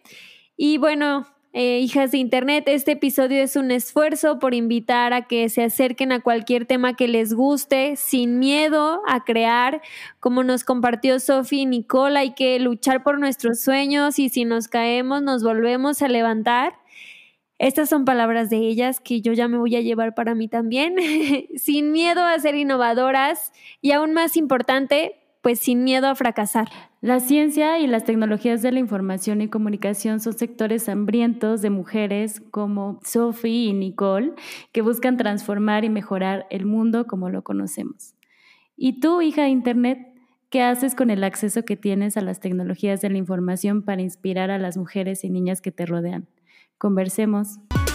Y 0.57 0.77
bueno, 0.77 1.27
eh, 1.55 1.81
hijas 1.81 2.13
de 2.13 2.19
Internet, 2.19 2.65
este 2.67 2.93
episodio 2.93 3.43
es 3.43 3.57
un 3.57 3.71
esfuerzo 3.71 4.39
por 4.39 4.55
invitar 4.55 5.13
a 5.13 5.27
que 5.27 5.51
se 5.51 5.63
acerquen 5.63 6.11
a 6.11 6.21
cualquier 6.21 6.65
tema 6.65 6.95
que 6.95 7.09
les 7.09 7.35
guste, 7.35 7.97
sin 7.97 8.39
miedo 8.39 9.03
a 9.07 9.23
crear, 9.25 9.83
como 10.19 10.45
nos 10.45 10.65
compartió 10.65 11.21
Sofi 11.21 11.61
y 11.61 11.67
Nicole, 11.67 12.19
hay 12.19 12.35
que 12.35 12.59
luchar 12.59 13.03
por 13.03 13.19
nuestros 13.19 13.61
sueños 13.61 14.19
y 14.19 14.31
si 14.31 14.47
nos 14.47 14.69
caemos 14.69 15.21
nos 15.23 15.43
volvemos 15.43 16.01
a 16.01 16.09
levantar. 16.09 16.73
Estas 17.59 17.91
son 17.91 18.07
palabras 18.07 18.49
de 18.49 18.57
ellas 18.57 18.99
que 18.99 19.21
yo 19.21 19.35
ya 19.35 19.47
me 19.47 19.59
voy 19.59 19.77
a 19.77 19.83
llevar 19.83 20.15
para 20.15 20.35
mí 20.35 20.49
también, 20.49 20.97
sin 21.57 21.93
miedo 21.93 22.23
a 22.25 22.39
ser 22.39 22.55
innovadoras 22.55 23.53
y 23.83 23.93
aún 23.93 24.15
más 24.15 24.39
importante, 24.39 25.22
pues 25.43 25.59
sin 25.59 25.85
miedo 25.85 26.07
a 26.07 26.15
fracasar. 26.15 26.69
La 27.01 27.19
ciencia 27.21 27.81
y 27.81 27.89
las 27.89 28.05
tecnologías 28.05 28.63
de 28.63 28.73
la 28.73 28.79
información 28.79 29.43
y 29.43 29.49
comunicación 29.49 30.21
son 30.21 30.39
sectores 30.39 30.89
hambrientos 30.89 31.61
de 31.61 31.71
mujeres 31.71 32.41
como 32.53 33.01
Sophie 33.05 33.67
y 33.67 33.73
Nicole 33.73 34.33
que 34.71 34.83
buscan 34.83 35.17
transformar 35.17 35.85
y 35.85 35.91
mejorar 35.91 36.47
el 36.51 36.65
mundo 36.65 37.07
como 37.07 37.29
lo 37.29 37.43
conocemos. 37.43 38.15
¿Y 38.77 39.01
tú, 39.01 39.21
hija 39.21 39.43
de 39.43 39.49
Internet, 39.49 39.99
qué 40.49 40.63
haces 40.63 40.95
con 40.95 41.11
el 41.11 41.25
acceso 41.25 41.65
que 41.65 41.77
tienes 41.77 42.17
a 42.17 42.21
las 42.21 42.39
tecnologías 42.39 43.01
de 43.01 43.11
la 43.11 43.19
información 43.19 43.83
para 43.83 44.01
inspirar 44.01 44.51
a 44.53 44.59
las 44.59 44.77
mujeres 44.77 45.25
y 45.25 45.31
niñas 45.31 45.61
que 45.61 45.73
te 45.73 45.87
rodean? 45.87 46.29
Conversemos. 46.79 47.59